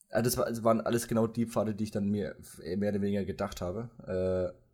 [0.10, 2.36] Also das, war, das waren alles genau die Pfade, die ich dann mir
[2.78, 3.90] mehr oder weniger gedacht habe.
[4.08, 4.65] Äh,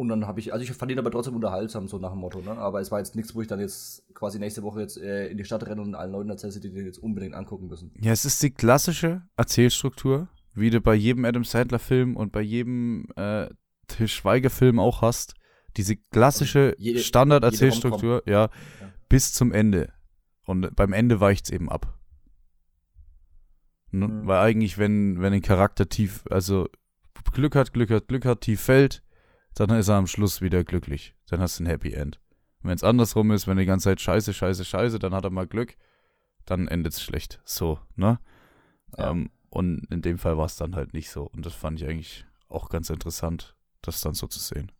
[0.00, 2.40] und dann habe ich, also ich fand ihn aber trotzdem unterhaltsam, so nach dem Motto,
[2.40, 2.52] ne?
[2.52, 5.36] Aber es war jetzt nichts, wo ich dann jetzt quasi nächste Woche jetzt äh, in
[5.36, 7.92] die Stadt renne und allen Leuten erzähle, die den jetzt unbedingt angucken müssen.
[8.00, 13.08] Ja, es ist die klassische Erzählstruktur, wie du bei jedem Adam Sandler-Film und bei jedem
[13.16, 13.50] äh,
[13.88, 15.34] Til Schweiger-Film auch hast.
[15.76, 18.50] Diese klassische Standard-Erzählstruktur, ja, ja,
[19.10, 19.92] bis zum Ende.
[20.46, 22.00] Und beim Ende weicht es eben ab.
[23.90, 24.08] Ne?
[24.08, 24.26] Mhm.
[24.26, 26.70] Weil eigentlich, wenn, wenn ein Charakter tief, also
[27.34, 29.02] Glück hat, Glück hat, Glück hat, tief fällt,
[29.54, 31.14] dann ist er am Schluss wieder glücklich.
[31.28, 32.20] Dann hast du ein Happy End.
[32.62, 35.46] Wenn es andersrum ist, wenn die ganze Zeit scheiße, scheiße, scheiße, dann hat er mal
[35.46, 35.76] Glück,
[36.44, 37.40] dann endet es schlecht.
[37.44, 38.20] So, ne?
[38.96, 39.10] Ja.
[39.10, 41.24] Ähm, und in dem Fall war es dann halt nicht so.
[41.24, 44.70] Und das fand ich eigentlich auch ganz interessant, das dann so zu sehen.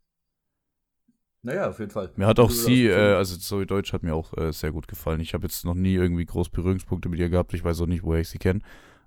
[1.42, 2.12] Naja, auf jeden Fall.
[2.16, 5.20] Mir hat auch sie, äh, also Zoe Deutsch hat mir auch äh, sehr gut gefallen.
[5.20, 7.54] Ich habe jetzt noch nie irgendwie groß Berührungspunkte mit ihr gehabt.
[7.54, 8.60] Ich weiß auch nicht, woher ich sie kenne.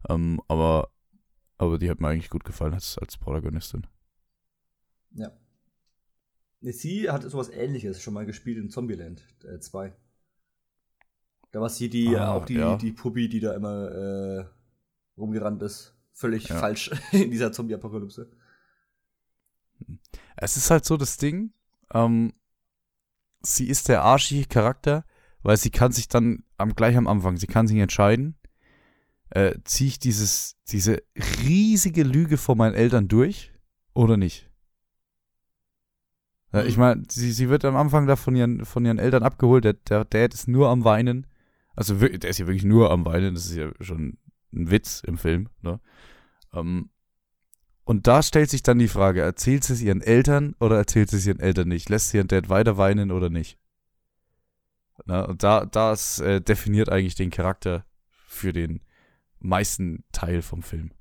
[0.09, 0.89] Ähm, aber,
[1.57, 3.85] aber die hat mir eigentlich gut gefallen als, als Protagonistin.
[5.11, 5.31] Ja.
[6.71, 9.23] Sie hat sowas ähnliches schon mal gespielt in Zombieland
[9.59, 9.87] 2.
[9.87, 9.91] Äh,
[11.51, 12.77] da war sie die, ah, auch die, ja.
[12.77, 14.45] die Puppy, die da immer äh,
[15.17, 15.93] rumgerannt ist.
[16.13, 16.57] Völlig ja.
[16.57, 18.31] falsch in dieser Zombie-Apokalypse.
[20.37, 21.51] Es ist halt so das Ding,
[21.93, 22.33] ähm,
[23.41, 25.05] sie ist der arschige Charakter,
[25.41, 28.35] weil sie kann sich dann am, gleich am Anfang, sie kann sich entscheiden,
[29.31, 31.03] äh, ziehe ich dieses, diese
[31.43, 33.51] riesige Lüge vor meinen Eltern durch
[33.93, 34.49] oder nicht?
[36.53, 39.65] Ja, ich meine, sie, sie wird am Anfang da von ihren, von ihren Eltern abgeholt.
[39.65, 41.25] Der, der Dad ist nur am Weinen.
[41.75, 43.33] Also, der ist ja wirklich nur am Weinen.
[43.33, 44.19] Das ist ja schon
[44.53, 45.49] ein Witz im Film.
[45.61, 45.79] Ne?
[46.51, 46.89] Um, ähm,
[47.85, 51.17] und da stellt sich dann die Frage: Erzählt sie es ihren Eltern oder erzählt sie
[51.17, 51.89] es ihren Eltern nicht?
[51.89, 53.57] Lässt sie ihren Dad weiter weinen oder nicht?
[55.05, 57.83] Na, und da, das äh, definiert eigentlich den Charakter
[58.27, 58.81] für den
[59.39, 60.91] meisten Teil vom Film.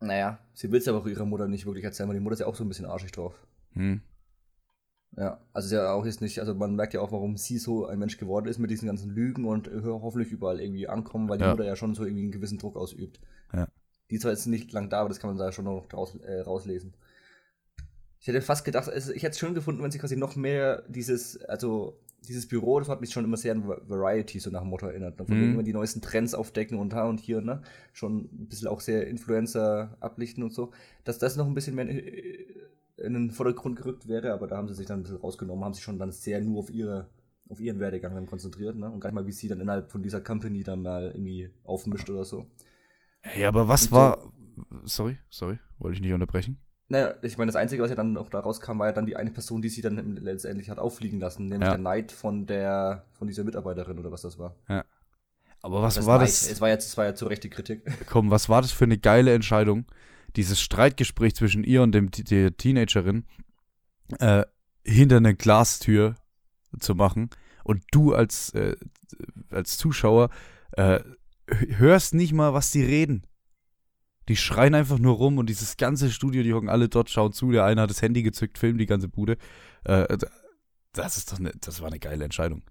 [0.00, 2.40] Naja, sie will es aber auch ihrer Mutter nicht wirklich erzählen, weil die Mutter ist
[2.40, 3.34] ja auch so ein bisschen arschig drauf.
[3.72, 4.02] Hm.
[5.16, 7.86] Ja, also ist ja auch jetzt nicht, also man merkt ja auch, warum sie so
[7.86, 11.44] ein Mensch geworden ist mit diesen ganzen Lügen und hoffentlich überall irgendwie ankommen, weil die
[11.44, 11.50] ja.
[11.50, 13.20] Mutter ja schon so irgendwie einen gewissen Druck ausübt.
[13.52, 13.68] Ja.
[14.10, 16.14] Die ist zwar jetzt nicht lang da, aber das kann man da schon noch draus,
[16.16, 16.94] äh, rauslesen.
[18.20, 20.84] Ich hätte fast gedacht, also ich hätte es schön gefunden, wenn sie quasi noch mehr
[20.88, 24.70] dieses, also dieses Büro, das hat mich schon immer sehr an Variety so nach dem
[24.70, 25.18] Motto erinnert.
[25.18, 25.26] Ne?
[25.26, 25.54] Von mhm.
[25.54, 27.62] immer die neuesten Trends aufdecken und da und hier, ne?
[27.92, 30.72] Schon ein bisschen auch sehr Influencer ablichten und so.
[31.04, 34.74] Dass das noch ein bisschen mehr in den Vordergrund gerückt wäre, aber da haben sie
[34.74, 37.08] sich dann ein bisschen rausgenommen, haben sich schon dann sehr nur auf ihre
[37.48, 38.90] auf ihren Werdegang dann konzentriert, ne?
[38.90, 42.08] Und gar nicht mal, wie sie dann innerhalb von dieser Company dann mal irgendwie aufmischt
[42.08, 42.46] oder so.
[43.36, 44.32] Ja, aber was und war.
[44.84, 46.58] Sorry, sorry, wollte ich nicht unterbrechen.
[46.88, 49.16] Naja, ich meine, das Einzige, was ja dann noch da rauskam, war ja dann die
[49.16, 51.74] eine Person, die sie dann letztendlich hat auffliegen lassen, nämlich ja.
[51.74, 54.56] der Neid von der, von dieser Mitarbeiterin oder was das war.
[54.68, 54.84] Ja.
[55.62, 56.28] Aber was das war Neid.
[56.28, 56.50] das?
[56.50, 57.82] Es war, jetzt, es war ja zu Recht die Kritik.
[58.06, 59.86] Komm, was war das für eine geile Entscheidung,
[60.36, 63.24] dieses Streitgespräch zwischen ihr und dem, der Teenagerin
[64.18, 64.44] äh,
[64.84, 66.16] hinter eine Glastür
[66.78, 67.30] zu machen
[67.64, 68.76] und du als, äh,
[69.50, 70.30] als Zuschauer
[70.72, 71.00] äh,
[71.46, 73.26] hörst nicht mal, was die reden.
[74.28, 77.50] Die schreien einfach nur rum und dieses ganze Studio, die hocken alle dort, schauen zu.
[77.50, 79.36] Der eine hat das Handy gezückt, filmt die ganze Bude.
[79.84, 80.16] Äh,
[80.92, 82.62] das ist doch ne, das war eine geile Entscheidung.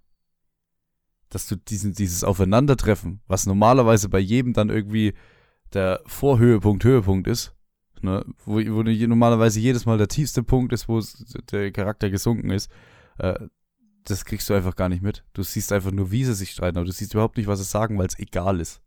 [1.29, 5.13] Dass du diesen, dieses Aufeinandertreffen, was normalerweise bei jedem dann irgendwie
[5.73, 7.53] der Vorhöhepunkt, Höhepunkt ist,
[8.01, 11.01] ne, wo, wo normalerweise jedes Mal der tiefste Punkt ist, wo
[11.51, 12.71] der Charakter gesunken ist,
[13.17, 13.47] äh,
[14.03, 15.23] das kriegst du einfach gar nicht mit.
[15.33, 17.65] Du siehst einfach nur, wie sie sich streiten, aber du siehst überhaupt nicht, was sie
[17.65, 18.81] sagen, weil es egal ist.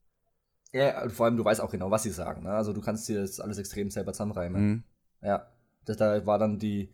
[0.75, 2.43] Ja, vor allem, du weißt auch genau, was sie sagen.
[2.43, 2.51] Ne?
[2.51, 4.67] Also du kannst dir das alles extrem selber zusammenreimen.
[4.67, 4.85] Mhm.
[5.23, 5.47] Ja.
[5.85, 6.91] Das, da war dann die,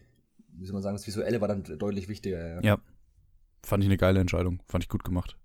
[0.53, 2.57] wie soll man sagen, das Visuelle war dann deutlich wichtiger.
[2.57, 2.61] Ja.
[2.61, 2.79] ja.
[3.65, 4.63] Fand ich eine geile Entscheidung.
[4.67, 5.39] Fand ich gut gemacht.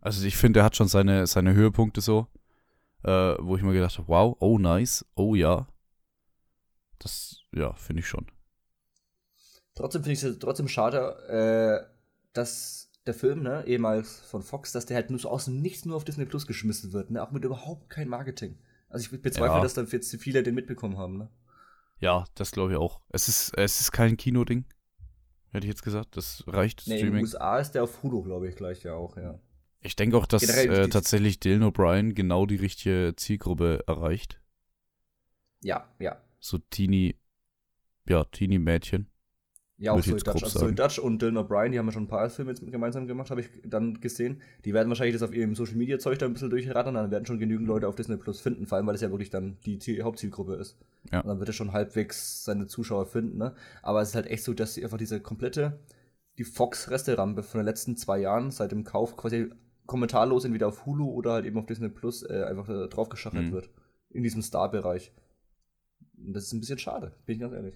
[0.00, 2.26] Also ich finde, er hat schon seine, seine Höhepunkte so,
[3.02, 5.68] äh, wo ich mir gedacht habe, wow, oh nice, oh ja.
[7.00, 8.26] Das, ja, finde ich schon.
[9.74, 11.86] Trotzdem finde ich es trotzdem schade, äh,
[12.32, 15.84] dass der Film, ne, ehemals von Fox, dass der halt nur so aus dem Nichts
[15.84, 18.58] nur auf Disney Plus geschmissen wird, ne, auch mit überhaupt kein Marketing.
[18.88, 19.62] Also ich bezweifle, ja.
[19.62, 21.28] dass dann jetzt viele den mitbekommen haben, ne.
[22.00, 23.00] Ja, das glaube ich auch.
[23.10, 24.64] Es ist, es ist kein Kinoding,
[25.50, 26.16] hätte ich jetzt gesagt.
[26.16, 27.06] Das reicht nee, Streaming.
[27.06, 29.38] In den USA ist der auf Hulu, glaube ich, gleich ja auch, ja.
[29.80, 34.40] Ich denke auch, dass äh, tatsächlich Dylan O'Brien genau die richtige Zielgruppe erreicht.
[35.62, 36.20] Ja, ja.
[36.40, 37.16] so Teenie,
[38.08, 39.10] ja, Teenie-Mädchen.
[39.76, 40.76] Ja, auch Zoe jetzt Dutch, also Zoe sagen.
[40.76, 43.40] Dutch und Dylan O'Brien, die haben ja schon ein paar Filme jetzt gemeinsam gemacht, habe
[43.40, 44.40] ich dann gesehen.
[44.64, 47.26] Die werden wahrscheinlich das auf ihrem Social Media Zeug da ein bisschen durchrattern, dann werden
[47.26, 49.80] schon genügend Leute auf Disney Plus finden, vor allem weil es ja wirklich dann die
[49.80, 50.78] Ziel Hauptzielgruppe ist.
[51.10, 51.20] Ja.
[51.22, 53.54] Und dann wird er schon halbwegs seine Zuschauer finden, ne?
[53.82, 55.80] Aber es ist halt echt so, dass sie einfach diese komplette,
[56.38, 59.50] die Fox-Resterampe von den letzten zwei Jahren seit dem Kauf quasi
[59.86, 63.52] kommentarlos entweder auf Hulu oder halt eben auf Disney Plus äh, einfach äh, draufgeschachert Mhm.
[63.52, 63.70] wird.
[64.10, 65.12] In diesem Star-Bereich.
[66.16, 67.74] Und das ist ein bisschen schade, bin ich ganz ehrlich.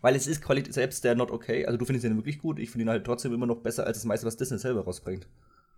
[0.00, 2.70] Weil es ist Qualität, selbst der Not Okay, also du findest ihn wirklich gut, ich
[2.70, 5.28] finde ihn halt trotzdem immer noch besser als das meiste, was Disney selber rausbringt.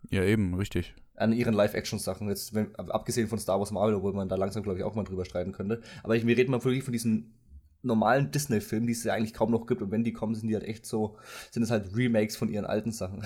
[0.09, 0.95] Ja, eben, richtig.
[1.15, 4.79] An ihren Live-Action-Sachen, jetzt wenn, abgesehen von Star Wars Marvel, wo man da langsam, glaube
[4.79, 5.83] ich, auch mal drüber streiten könnte.
[6.03, 7.35] Aber ich, wir reden mal wirklich von diesen
[7.83, 9.83] normalen Disney-Filmen, die es ja eigentlich kaum noch gibt.
[9.83, 11.19] Und wenn die kommen, sind die halt echt so,
[11.51, 13.25] sind es halt Remakes von ihren alten Sachen.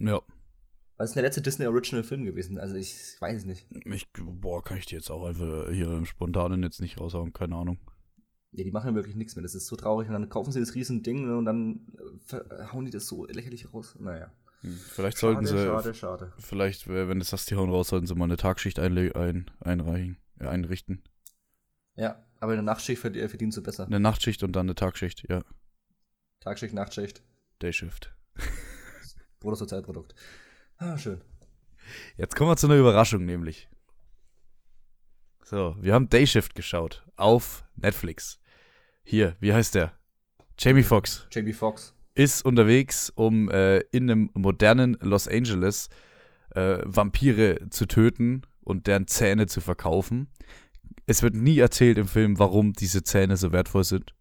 [0.00, 0.20] Ja.
[0.96, 2.58] Was ist der letzte Disney-Original-Film gewesen?
[2.58, 3.66] Also ich weiß es nicht.
[3.84, 7.56] Ich, boah, kann ich dir jetzt auch einfach hier im Spontanen jetzt nicht raushauen, keine
[7.56, 7.78] Ahnung.
[8.52, 9.42] Ja, die machen wirklich nichts mehr.
[9.42, 10.08] Das ist so traurig.
[10.08, 11.86] Und dann kaufen sie das riesen Ding ne, und dann
[12.30, 13.94] äh, hauen die das so lächerlich raus.
[13.98, 14.32] Naja.
[14.60, 16.32] Vielleicht sollten sie, schade, schade.
[16.38, 19.48] vielleicht, äh, wenn du sagst, die hauen raus, sollten sie mal eine Tagschicht einle ein,
[19.60, 21.04] einreichen, äh, einrichten.
[21.94, 23.86] Ja, aber in der Nachtschicht verd- äh, verdienst du besser.
[23.86, 25.44] Eine Nachtschicht und dann eine Tagschicht, ja.
[26.40, 27.22] Tagschicht, Nachtschicht,
[27.60, 28.12] Dayshift.
[29.40, 30.14] Bruttosozialprodukt.
[30.78, 31.20] Ah, schön.
[32.16, 33.68] Jetzt kommen wir zu einer Überraschung, nämlich.
[35.50, 38.38] So, wir haben Dayshift geschaut auf Netflix.
[39.02, 39.94] Hier, wie heißt der?
[40.58, 41.94] Jamie Foxx JB Fox.
[42.14, 45.88] ist unterwegs, um äh, in einem modernen Los Angeles
[46.50, 50.28] äh, Vampire zu töten und deren Zähne zu verkaufen.
[51.06, 54.14] Es wird nie erzählt im Film, warum diese Zähne so wertvoll sind.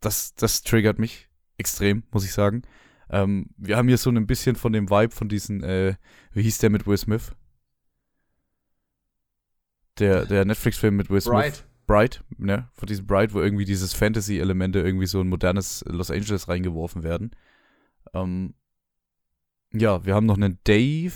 [0.00, 1.28] Das, das triggert mich
[1.58, 2.62] extrem, muss ich sagen.
[3.08, 5.94] Ähm, wir haben hier so ein bisschen von dem Vibe von diesen, äh,
[6.32, 7.36] wie hieß der mit Will Smith?
[9.98, 11.32] Der, der Netflix-Film mit Will Smith.
[11.32, 11.64] Bright.
[11.86, 12.68] Bright, ne?
[12.72, 17.32] Von diesem Bright, wo irgendwie dieses Fantasy-Elemente irgendwie so ein modernes Los Angeles reingeworfen werden.
[18.14, 18.54] Ähm,
[19.72, 21.12] ja, wir haben noch einen Dave.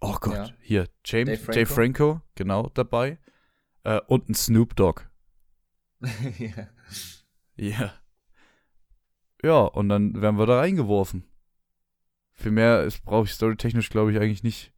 [0.00, 0.50] Oh Gott, Ja.
[0.60, 1.52] hier, James, Dave Franco.
[1.52, 3.18] Dave Franco, genau, dabei.
[3.84, 5.02] Äh, und ein Snoop Dogg.
[6.38, 6.68] ja.
[7.56, 7.94] Ja.
[9.42, 11.24] Ja, und dann werden wir da reingeworfen.
[12.34, 14.72] Viel mehr brauche ich storytechnisch, glaube ich, eigentlich nicht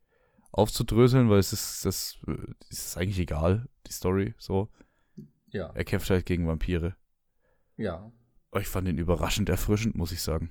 [0.59, 2.33] aufzudröseln, weil es ist, das, äh,
[2.71, 4.69] es ist eigentlich egal, die Story, so.
[5.49, 5.71] ja.
[5.75, 6.97] Er kämpft halt gegen Vampire.
[7.77, 8.13] Ja.
[8.51, 10.51] Aber ich fand ihn überraschend erfrischend, muss ich sagen.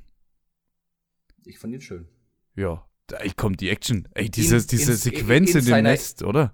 [1.45, 2.07] Ich fand ihn schön.
[2.55, 2.85] Ja.
[3.07, 4.07] Da ey, kommt die Action.
[4.15, 6.53] Ey, diese, In- diese in- Sequenz in in, dem Nest, oder?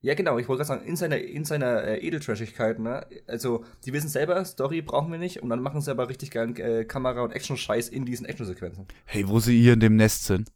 [0.00, 3.06] Ja, genau, ich wollte gerade sagen, in seiner, in seiner äh, Edeltrashigkeit, ne?
[3.26, 6.54] Also, die wissen selber, Story brauchen wir nicht und dann machen sie aber richtig geilen
[6.56, 8.86] äh, Kamera- und Action-Scheiß in diesen Action-Sequenzen.
[9.06, 10.52] Hey, wo sie hier in dem Nest sind.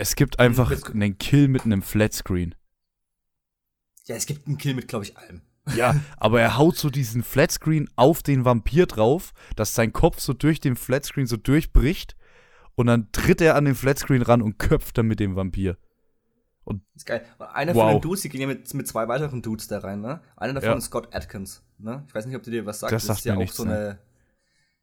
[0.00, 2.54] Es gibt einfach Mit- einen Kill mit einem Flatscreen.
[4.06, 5.42] Ja, es gibt einen Kill mit, glaube ich, allem.
[5.76, 10.32] Ja, aber er haut so diesen Flatscreen auf den Vampir drauf, dass sein Kopf so
[10.32, 12.16] durch den Flatscreen so durchbricht
[12.76, 15.76] und dann tritt er an den Flatscreen ran und köpft dann mit dem Vampir.
[16.94, 17.22] Ist geil.
[17.38, 17.82] Und einer Wow.
[17.82, 20.20] von den Dudes, die gehen ja mit, mit zwei weiteren Dudes da rein, ne?
[20.36, 20.76] Einer davon Ja.
[20.76, 22.04] ist Scott Atkins, ne?
[22.06, 22.94] Ich weiß nicht, ob du dir was sagst.
[22.94, 23.98] Das sagt ist ja auch nichts, so ne?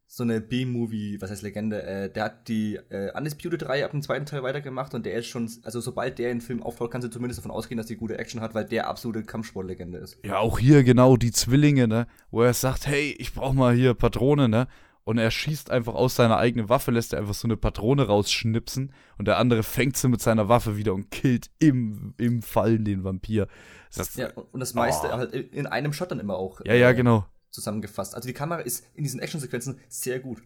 [0.10, 4.02] So eine B-Movie, was heißt Legende, äh, der hat die äh, Undisputed 3 ab dem
[4.02, 7.06] zweiten Teil weitergemacht und der ist schon, also sobald der in den Film auftaucht, kannst
[7.06, 10.18] du zumindest davon ausgehen, dass die gute Action hat, weil der absolute Kampfsportlegende ist.
[10.24, 12.08] Ja, auch hier genau die Zwillinge, ne?
[12.32, 14.68] Wo er sagt, hey, ich brauch mal hier Patrone, ne?
[15.04, 18.92] Und er schießt einfach aus seiner eigenen Waffe, lässt er einfach so eine Patrone rausschnipsen
[19.18, 23.04] und der andere fängt sie mit seiner Waffe wieder und killt im, im Fallen den
[23.06, 23.48] Vampir.
[23.96, 25.12] Das, Ja, und das meiste Oh.
[25.18, 27.26] halt in einem Shot dann immer auch ja, ja, genau.
[27.50, 28.16] Zusammengefasst.
[28.16, 30.42] Also die Kamera ist in diesen Actionsequenzen sehr gut.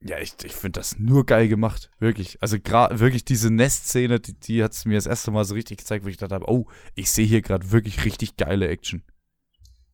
[0.00, 1.90] Ja, ich, ich finde das nur geil gemacht.
[1.98, 2.40] Wirklich.
[2.40, 5.78] Also gerade wirklich diese Nest-Szene, die, die hat es mir das erste Mal so richtig
[5.78, 9.02] gezeigt, wo ich gedacht habe, oh, ich sehe hier gerade wirklich richtig geile Action.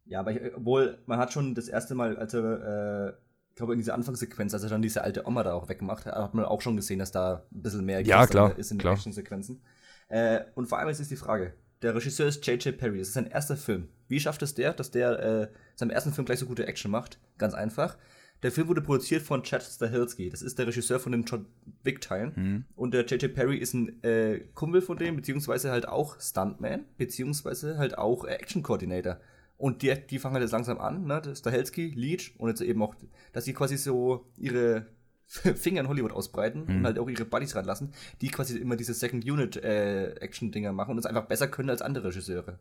[0.04, 3.12] Ja, aber ich, obwohl man hat schon das erste Mal, als er, äh,
[3.48, 6.14] ich glaube in dieser Anfangssequenz, als er dann diese alte Oma da auch weggemacht hat,
[6.14, 8.88] hat man auch schon gesehen, dass da ein bisschen mehr Ja, klar, ist in den.
[8.88, 9.62] Actionsequenzen.
[10.08, 12.76] Äh, und vor allem jetzt ist die Frage, der Regisseur ist J.J.
[12.76, 13.88] Perry, das ist sein erster Film.
[14.08, 17.18] Wie schafft es der, dass der äh, seinem ersten Film gleich so gute Action macht?
[17.38, 17.96] Ganz einfach.
[18.42, 20.28] Der Film wurde produziert von Chad Stahelski.
[20.28, 21.46] Das ist der Regisseur von den John
[21.82, 22.66] Wick-Teilen.
[22.76, 23.32] Und der J.J.
[23.32, 28.34] Perry ist ein äh, Kumpel von dem, beziehungsweise halt auch Stuntman, beziehungsweise halt auch äh,
[28.34, 29.18] Action-Coordinator.
[29.56, 31.22] Und die, die fangen halt jetzt langsam an, ne?
[31.34, 32.94] Stahelski, Leach und jetzt eben auch,
[33.32, 34.86] dass sie quasi so ihre
[35.26, 40.72] Finger in Hollywood ausbreiten und halt auch ihre Buddies ranlassen, die quasi immer diese Second-Unit-Action-Dinger
[40.72, 42.58] machen und es einfach besser können als andere Regisseure.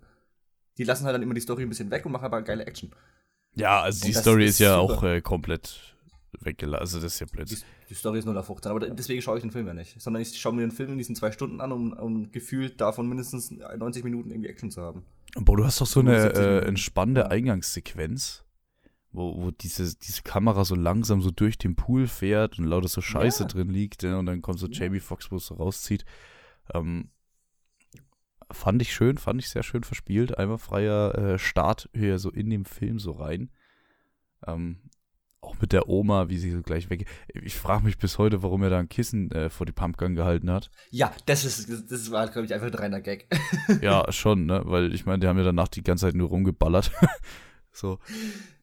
[0.77, 2.91] Die lassen halt dann immer die Story ein bisschen weg und machen aber geile Action.
[3.55, 4.93] Ja, also die Und das Story ist ist ja super.
[4.93, 5.95] auch äh, komplett
[6.41, 6.81] weggelassen.
[6.81, 7.57] Also das ist ja Die, Blödsinn.
[7.59, 10.01] die die Story ist 0 auf 15, aber deswegen schaue ich den Film ja nicht.
[10.01, 13.07] Sondern ich schaue mir den Film in diesen zwei Stunden an, um, um gefühlt davon
[13.07, 15.03] mindestens 90 Minuten irgendwie Action zu haben.
[15.35, 18.43] Boah, du hast doch so eine äh, entspannende Eingangssequenz,
[19.11, 23.01] wo, wo diese, diese Kamera so langsam so durch den Pool fährt und lauter so
[23.01, 23.49] Scheiße Ja.
[23.49, 24.85] drin liegt ja, und dann kommt so Ja.
[24.85, 26.03] Jamie Foxx, wo es so rauszieht.
[26.73, 27.09] Ähm,
[28.53, 30.37] fand ich schön, fand ich sehr schön verspielt.
[30.37, 33.49] Einmal freier äh, Start hier so in dem Film so rein.
[34.47, 34.77] Ähm,
[35.41, 37.05] auch mit der Oma, wie sie so gleich weg.
[37.33, 40.49] Ich frage mich bis heute, warum er da ein Kissen äh, vor die Pumpgun gehalten
[40.49, 40.71] hat.
[40.89, 43.27] Ja, das ist, das, das war, glaube ich, einfach ein reiner Gag.
[43.81, 44.61] Ja, schon, ne?
[44.65, 46.91] Weil ich meine, die haben ja danach die ganze Zeit nur rumgeballert.
[47.73, 47.99] so.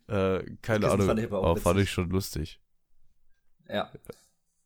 [0.08, 1.06] Äh, keine Ahnung.
[1.06, 2.60] fand ich aber fand ich schon lustig.
[3.68, 3.90] ja.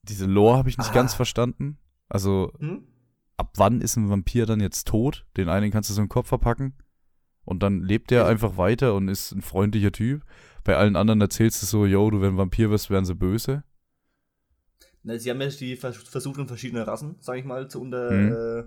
[0.07, 0.95] Diese Lore habe ich nicht Ah.
[0.95, 1.79] ganz verstanden.
[2.11, 2.87] Also, Hm?
[3.37, 5.27] Ab wann ist ein Vampir dann jetzt tot?
[5.37, 6.75] Den einen kannst du so im Kopf verpacken.
[7.45, 10.25] Und dann lebt der einfach weiter und ist ein freundlicher Typ.
[10.65, 13.65] Bei allen anderen erzählst du so, yo, du, wenn ein Vampir wirst, werden sie böse.
[15.03, 18.11] Na, Sie haben ja die vers versucht, in verschiedene Rassen, sage ich mal, zu unter
[18.11, 18.33] Mhm.
[18.33, 18.65] äh,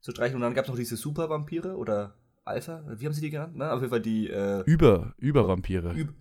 [0.00, 0.36] zu streichen.
[0.36, 3.56] Und dann gab es noch diese Super-Vampire oder Alpha, wie haben sie die genannt?
[3.56, 3.70] Ne?
[3.70, 5.92] Auf jeden Fall die äh, Über, über Vampire.
[5.94, 6.14] Üb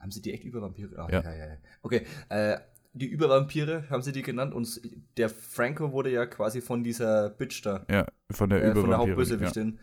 [0.00, 0.96] haben sie die echt Übervampire?
[0.98, 1.22] Ah, Ja.
[1.22, 1.56] ja, ja, ja.
[1.82, 2.58] Okay, äh,
[2.98, 4.80] die Übervampire haben sie die genannt und
[5.16, 8.92] der Franco wurde ja quasi von dieser Bitch da, ja, von der äh, von der
[8.92, 8.98] ja.
[8.98, 9.78] Hauptbösewichtin,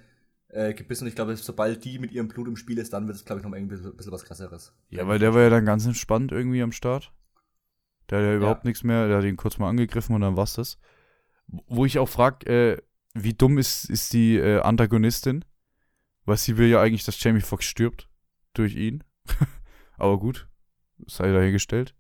[0.50, 1.04] äh, gebissen.
[1.04, 3.40] Und ich glaube, sobald die mit ihrem Blut im Spiel ist, dann wird es, glaube
[3.40, 4.74] ich, noch ein bisschen, bisschen was krasseres.
[4.90, 7.12] ja, weil der war ja dann ganz entspannt irgendwie am Start.
[8.10, 10.54] Der hat ja überhaupt nichts mehr, der hat ihn kurz mal angegriffen und dann war's
[10.54, 10.78] das.
[11.48, 12.78] Wo ich auch frag, äh,
[13.14, 15.44] wie dumm ist, ist die äh, Antagonistin?
[16.26, 18.10] Weil sie will ja eigentlich, dass Jamie Foxx stirbt
[18.54, 19.04] durch ihn.
[19.98, 20.48] aber gut,
[21.08, 21.96] sei dahingestellt.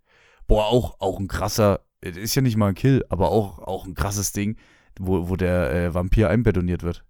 [0.47, 3.85] Boah, auch, auch ein krasser, äh, ist ja nicht mal ein Kill, aber auch, auch
[3.85, 4.57] ein krasses Ding,
[4.99, 7.03] wo, wo der äh, Vampir einbetoniert wird.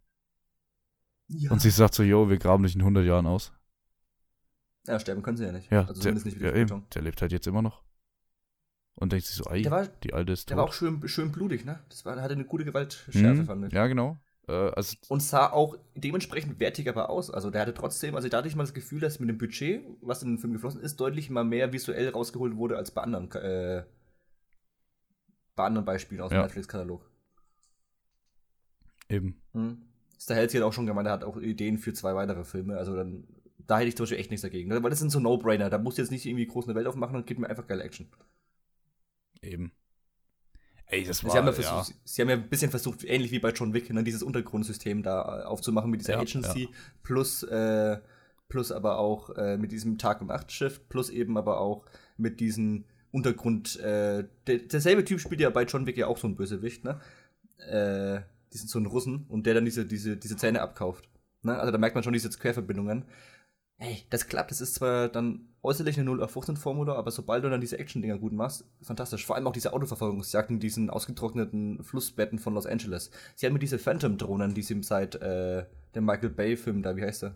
[1.28, 1.52] Ja.
[1.52, 3.52] Und sie sagt so, yo, wir graben dich in 100 Jahren aus.
[4.88, 5.72] ja, sterben können sie ja nicht.
[5.72, 7.84] Ja, also der, zumindest nicht ja eben, der lebt halt jetzt immer noch.
[8.98, 10.62] Und denkt sich so, ey, Der war, die alte ist der tot.
[10.64, 11.80] war auch schön, schön blutig, ne?
[11.90, 13.74] Das war, hatte eine gute Gewaltschärfe, Mhm, fand ich.
[13.74, 14.18] Ja, genau.
[14.48, 17.32] Äh, also, Und sah auch dementsprechend wertig aber aus.
[17.32, 19.84] Also der hatte trotzdem, also da hatte ich mal das Gefühl, dass mit dem Budget,
[20.02, 23.32] was in den Film geflossen ist, deutlich mal mehr visuell rausgeholt wurde als bei anderen,
[23.32, 23.84] äh,
[25.56, 26.44] bei anderen Beispielen aus dem Ja.
[26.44, 27.10] Netflix-Katalog.
[29.10, 29.40] eben.
[29.54, 29.82] Mhm.
[30.20, 32.78] Stahelski hat auch schon gemeint, er hat auch Ideen für zwei weitere Filme.
[32.78, 33.28] Also dann,
[33.68, 34.70] da hätte ich zum Beispiel echt nichts dagegen.
[34.70, 34.82] ne?
[34.82, 35.70] Weil das sind so No-Brainer.
[35.70, 37.84] Da musst du jetzt nicht irgendwie groß eine Welt aufmachen und gib mir einfach geile
[37.84, 38.08] Action.
[39.42, 39.72] Eben.
[40.88, 43.32] Ey, das Sie war, haben, ja ja, versucht, sie haben ja ein bisschen versucht, ähnlich
[43.32, 46.70] wie bei John Wick, ne, dieses Untergrundsystem da äh, aufzumachen mit dieser Ja, Agency,
[47.02, 47.98] plus, äh,
[48.50, 51.86] plus aber auch äh, mit diesem Tag- und Nacht-Shift, plus eben aber auch
[52.18, 53.80] mit diesem Untergrund.
[53.80, 57.00] Äh, der, derselbe Typ spielt ja bei John Wick ja auch so ein Bösewicht, ne?
[57.58, 58.22] Äh,
[58.54, 61.10] diesen so einen Russen und der dann diese, diese, diese Zähne abkauft.
[61.42, 61.58] Ne?
[61.58, 63.06] Also da merkt man schon diese Querverbindungen.
[63.78, 64.52] Ey, das klappt.
[64.52, 67.78] Das ist zwar dann äußerlich eine 0 auf 15 Formula, aber sobald du dann diese
[67.78, 69.26] Action-Dinger gut machst, fantastisch.
[69.26, 73.12] Vor allem auch diese Autoverfolgungsjagden in diesen ausgetrockneten Flussbetten von Los Angeles.
[73.36, 77.24] Sie haben mit diese Phantom-Drohnen, die sie seit äh, dem Michael Bay-Film da, wie heißt
[77.24, 77.36] der?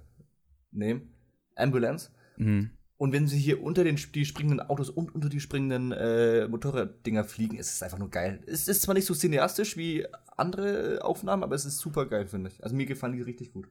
[0.72, 1.14] Nehmen.
[1.56, 2.12] Ambulance.
[2.38, 2.72] Mhm.
[2.98, 7.24] Und wenn sie hier unter den die springenden Autos und unter die springenden äh, Motorraddinger
[7.24, 8.42] fliegen, ist es einfach nur geil.
[8.46, 12.28] Es ist zwar nicht so cineastisch wie andere äh, Aufnahmen, aber es ist super geil,
[12.28, 12.62] finde ich.
[12.62, 13.70] Also mir gefallen die richtig gut.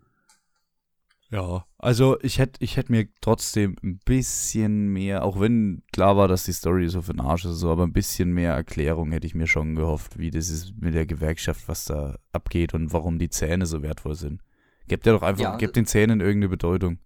[1.30, 6.26] Ja, also ich hätte ich hätt mir trotzdem ein bisschen mehr, auch wenn klar war,
[6.26, 9.26] dass die Story so für den Arsch ist, so, aber ein bisschen mehr Erklärung hätte
[9.26, 13.18] ich mir schon gehofft, wie das ist mit der Gewerkschaft, was da abgeht und warum
[13.18, 14.40] die Zähne so wertvoll sind.
[14.88, 16.98] Gebt ja doch einfach, Ja, gebt den Zähnen irgendeine Bedeutung.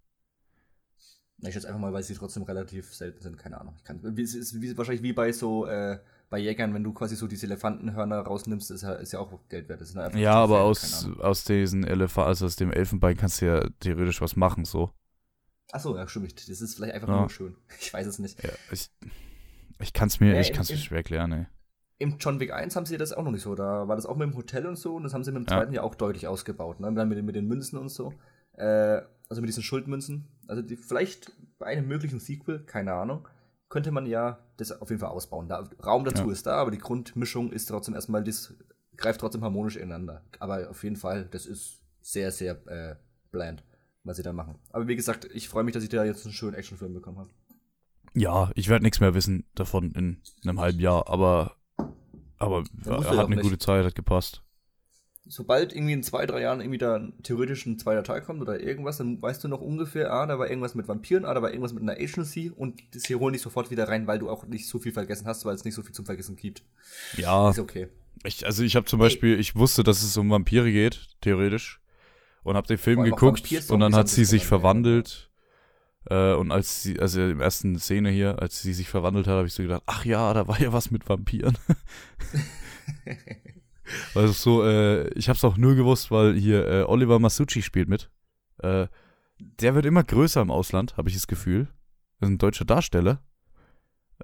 [1.45, 3.75] Ich schätze einfach mal, weil sie trotzdem relativ selten sind, keine Ahnung.
[3.77, 5.99] Ich kann, wie- es ist wahrscheinlich wie bei so, äh,
[6.33, 9.69] bei Jägern, wenn du quasi so diese Elefantenhörner rausnimmst, ist ja, ist ja auch Geld
[9.69, 9.83] wert.
[10.15, 14.21] Ja, aber Trophäen, aus, aus diesen Elefant, also aus dem Elfenbein kannst du ja theoretisch
[14.23, 14.91] was machen, so.
[15.73, 16.49] Ach so, ja, stimmt.
[16.49, 17.21] Das ist vielleicht einfach Ja.
[17.21, 17.55] nur schön.
[17.81, 18.43] Ich weiß es nicht.
[18.43, 18.91] Ja, ich,
[19.79, 21.47] ich kann es mir, Ja, ich im- kann's mir schwer erklären, ey.
[21.99, 23.55] Im John Wick 1 haben sie das auch noch nicht so.
[23.55, 25.47] Da war das auch mit dem Hotel und so und das haben sie mit dem
[25.49, 26.81] zweiten ja auch deutlich ausgebaut.
[26.81, 26.93] Ne?
[26.95, 28.13] Dann mit, den- mit den Münzen und so.
[28.55, 30.27] Äh, also mit diesen Schuldmünzen.
[30.49, 33.29] Also die, vielleicht bei einem möglichen Sequel, keine Ahnung,
[33.69, 35.49] könnte man ja das auf jeden Fall ausbauen.
[35.49, 36.33] Da, Raum dazu Ja.
[36.33, 38.55] ist da, aber die Grundmischung ist trotzdem erstmal, das
[38.97, 40.25] greift trotzdem harmonisch ineinander.
[40.39, 42.97] Aber auf jeden Fall, das ist sehr, sehr äh,
[43.31, 43.65] bland,
[44.05, 44.59] was sie da machen.
[44.71, 47.31] Aber wie gesagt, ich freue mich, dass ich da jetzt einen schönen Actionfilm bekommen habe.
[48.15, 51.57] Ja, ich werde nichts mehr wissen davon in einem halben Jahr, aber,
[52.39, 53.43] aber er hat eine nicht.
[53.43, 54.43] gute Zeit, hat gepasst.
[55.27, 58.99] Sobald irgendwie in zwei, drei Jahren irgendwie da theoretisch ein zweiter Teil kommt oder irgendwas,
[58.99, 61.73] dann weißt du noch ungefähr, ah, da war irgendwas mit Vampiren, ah, da war irgendwas
[61.73, 64.67] mit einer Agency und das hier holen dich sofort wieder rein, weil du auch nicht
[64.67, 66.65] so viel vergessen hast, weil es nicht so viel zum Vergessen gibt.
[67.13, 67.89] Ja, Ist okay.
[68.25, 71.81] ich, also ich habe zum Beispiel, ich wusste, dass es um Vampire geht, theoretisch,
[72.43, 75.29] und habe den Film geguckt und dann hat sie sich verwandelt
[76.11, 79.35] Äh, und als sie, also in der ersten Szene hier, als sie sich verwandelt hat,
[79.35, 81.57] habe ich so gedacht, ach ja, da war ja was mit Vampiren.
[84.15, 87.89] also so, äh, ich habe es auch nur gewusst, weil hier äh, Oliver Masucci spielt
[87.89, 88.11] mit.
[88.59, 88.87] Äh,
[89.39, 91.69] der wird immer größer im Ausland, habe ich das Gefühl.
[92.19, 93.23] Das ist ein deutscher Darsteller.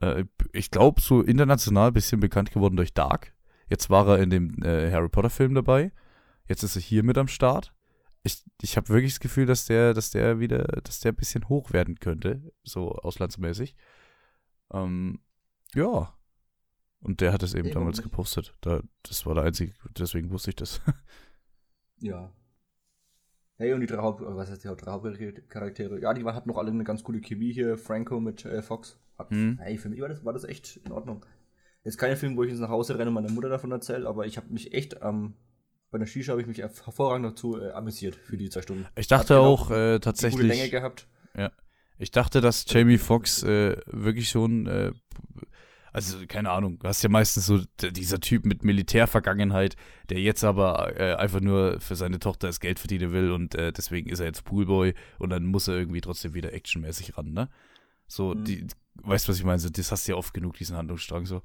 [0.01, 3.35] Äh, ich glaube, so international ein bisschen bekannt geworden durch Dark.
[3.69, 5.93] Jetzt war er in dem äh, Harry Potter Film dabei.
[6.47, 7.75] Jetzt ist er hier mit am Start.
[8.23, 11.49] Ich, ich habe wirklich das Gefühl, dass der, dass der wieder, dass der ein bisschen
[11.49, 13.75] hoch werden könnte, so auslandsmäßig.
[14.73, 15.21] Ähm,
[15.75, 16.15] ja.
[17.01, 18.05] Und der hat es eben damals nicht?
[18.11, 18.55] gepostet.
[18.61, 20.80] Da, das war der einzige, deswegen wusste ich das.
[22.01, 22.32] Ja.
[23.57, 26.01] Hey, und die drei Haupt, äh, was heißt die Haupt- drei Hauptcharaktere?
[26.01, 27.76] Ja, die waren- hatten noch alle eine ganz coole Chemie hier.
[27.76, 28.99] Franco mit äh, Fox.
[29.18, 29.59] Hat, Hm.
[29.61, 31.26] Hey, für mich war das, war das echt in Ordnung.
[31.82, 34.26] Jetzt kein Film, wo ich jetzt nach Hause renne und meiner Mutter davon erzähle, aber
[34.26, 35.34] ich habe mich echt am
[35.90, 38.86] bei der Shisha habe ich mich hervorragend dazu äh, amüsiert für die zwei Stunden.
[38.94, 40.46] Ich dachte Hat genau auch äh, Gute tatsächlich.
[40.46, 41.09] Länge gehabt.
[42.01, 44.92] Ich dachte, dass Jamie Foxx äh, wirklich schon, äh,
[46.07, 49.76] also keine Ahnung, du hast ja meistens so dieser Typ mit Militärvergangenheit,
[50.09, 53.72] der jetzt aber äh, einfach nur für seine Tochter das Geld verdienen will und äh,
[53.72, 57.49] deswegen ist er jetzt Poolboy und dann muss er irgendwie trotzdem wieder actionmäßig ran, ne?
[58.07, 58.44] So, Mhm.
[58.44, 58.66] die,
[59.03, 59.59] weißt du, was ich meine?
[59.59, 61.42] So, das hast du ja oft genug, diesen Handlungsstrang so.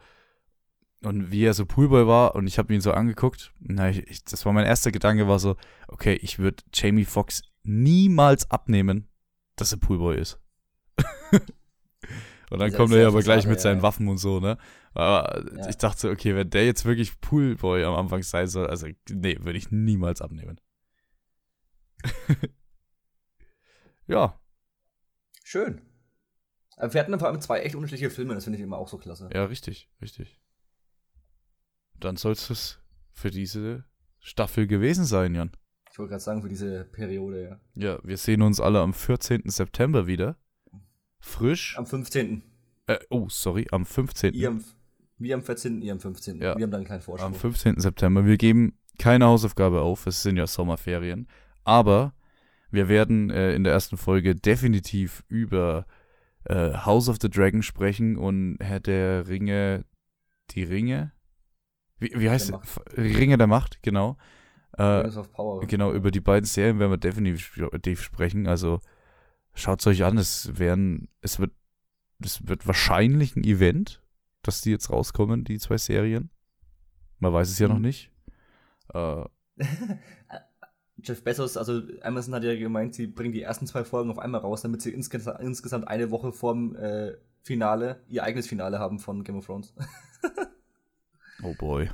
[1.04, 4.24] Und wie er so Poolboy war und ich habe ihn so angeguckt, na, ich, ich,
[4.24, 5.58] das war mein erster Gedanke, war so,
[5.90, 9.10] okay, ich würde Jamie Foxx niemals abnehmen,
[9.58, 10.40] dass er Poolboy ist.
[12.54, 13.84] und dann kommt er ja aber gleich mit seinen ja.
[13.84, 14.58] Waffen und so, ne?
[14.94, 15.70] Aber Ja.
[15.70, 19.58] ich dachte okay, wenn der jetzt wirklich Poolboy am Anfang sein soll, also nee, würde
[19.58, 20.60] ich niemals abnehmen.
[24.08, 24.40] ja,
[25.44, 25.82] Schön.
[26.78, 28.98] Aber wir hatten vor allem zwei echt unterschiedliche Filme, das finde ich immer auch so
[28.98, 29.30] klasse.
[29.34, 30.42] ja, richtig, richtig.
[32.00, 32.80] Dann soll es
[33.12, 33.86] für diese
[34.20, 35.52] Staffel gewesen sein, Jan.
[35.92, 37.60] Ich wollte gerade sagen, für diese Periode, ja.
[37.76, 39.44] Ja, wir sehen uns alle am 14.
[39.46, 40.38] September wieder.
[41.24, 41.78] Frisch.
[41.78, 42.44] Am 15.
[42.88, 44.34] Äh, oh, sorry, am 15.
[44.34, 44.64] Ihr am,
[45.18, 46.42] wir am 14., ihr am 15.
[46.42, 46.58] Ja.
[46.58, 47.34] Wir haben da einen kleinen Vorsprung.
[47.34, 47.80] Am 15.
[47.80, 48.26] September.
[48.26, 51.28] Wir geben keine Hausaufgabe auf, es sind ja Sommerferien.
[51.64, 52.14] Aber
[52.72, 55.86] wir werden äh, in der ersten Folge definitiv über
[56.44, 59.86] äh, House of the Dragon sprechen und Herr der Ringe,
[60.52, 61.14] die Ringe?
[62.00, 62.80] Wie, wie heißt Der es?
[62.98, 64.18] Ringe der Macht, genau.
[64.78, 65.66] Äh, Rings of Power.
[65.66, 68.46] genau, über die beiden Serien werden wir definitiv definitiv sprechen.
[68.46, 68.82] Also
[69.54, 71.52] schaut es euch an, es werden, es wird,
[72.20, 74.02] es wird wahrscheinlich ein Event,
[74.42, 76.30] dass die jetzt rauskommen, die zwei Serien.
[77.20, 77.82] Man weiß es ja noch Mhm.
[77.82, 78.12] nicht.
[78.94, 79.24] Äh,
[81.02, 84.42] Jeff Bezos, also Amazon hat ja gemeint, sie bringen die ersten zwei Folgen auf einmal
[84.42, 89.24] raus, damit sie insges insgesamt eine Woche vorm äh, Finale, ihr eigenes Finale haben von
[89.24, 89.74] Game of Thrones.
[91.44, 91.90] oh boy.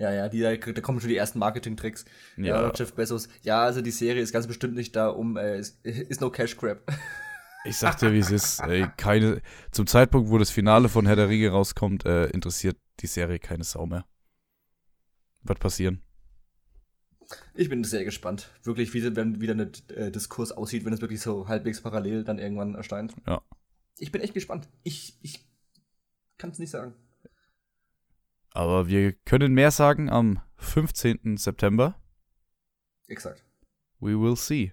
[0.00, 2.06] Ja, ja, die, da, da kommen schon die ersten Marketing-Tricks.
[2.38, 2.62] Ja.
[2.62, 5.78] Ja, Jeff Bezos, ja, also die Serie ist ganz bestimmt nicht da, um, äh, ist,
[5.84, 6.80] ist no Cash Grab.
[7.64, 8.60] ich sag dir, wie es ist.
[8.60, 9.42] Ey, keine,
[9.72, 13.62] zum Zeitpunkt, wo das Finale von Herr der Ringe rauskommt, äh, interessiert die Serie keine
[13.62, 14.06] Sau mehr.
[15.42, 16.02] Wird passieren.
[17.54, 18.50] Ich bin sehr gespannt.
[18.62, 22.38] Wirklich, wie wenn wieder ein äh, Diskurs aussieht, wenn es wirklich so halbwegs parallel dann
[22.38, 23.14] irgendwann erscheint.
[23.26, 23.42] Ja.
[23.98, 24.66] Ich bin echt gespannt.
[24.82, 25.46] Ich, ich
[26.38, 26.94] kann es nicht sagen.
[28.52, 31.36] Aber wir können mehr sagen am 15.
[31.36, 32.00] September.
[33.06, 33.44] Exakt.
[34.00, 34.72] We will see.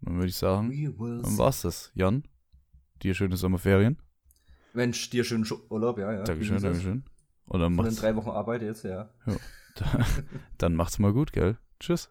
[0.00, 1.90] Dann würde ich sagen, dann war's das.
[1.94, 2.28] Jan,
[3.02, 4.00] dir schöne Sommerferien.
[4.72, 6.22] Mensch, dir schönen Urlaub, ja, ja.
[6.22, 6.60] Dankeschön.
[6.60, 7.04] Dankeschön.
[7.46, 9.10] Und dann Von den macht's, drei Wochen Arbeit jetzt, ja.
[10.58, 11.56] dann macht's mal gut, gell?
[11.80, 12.10] Tschüss.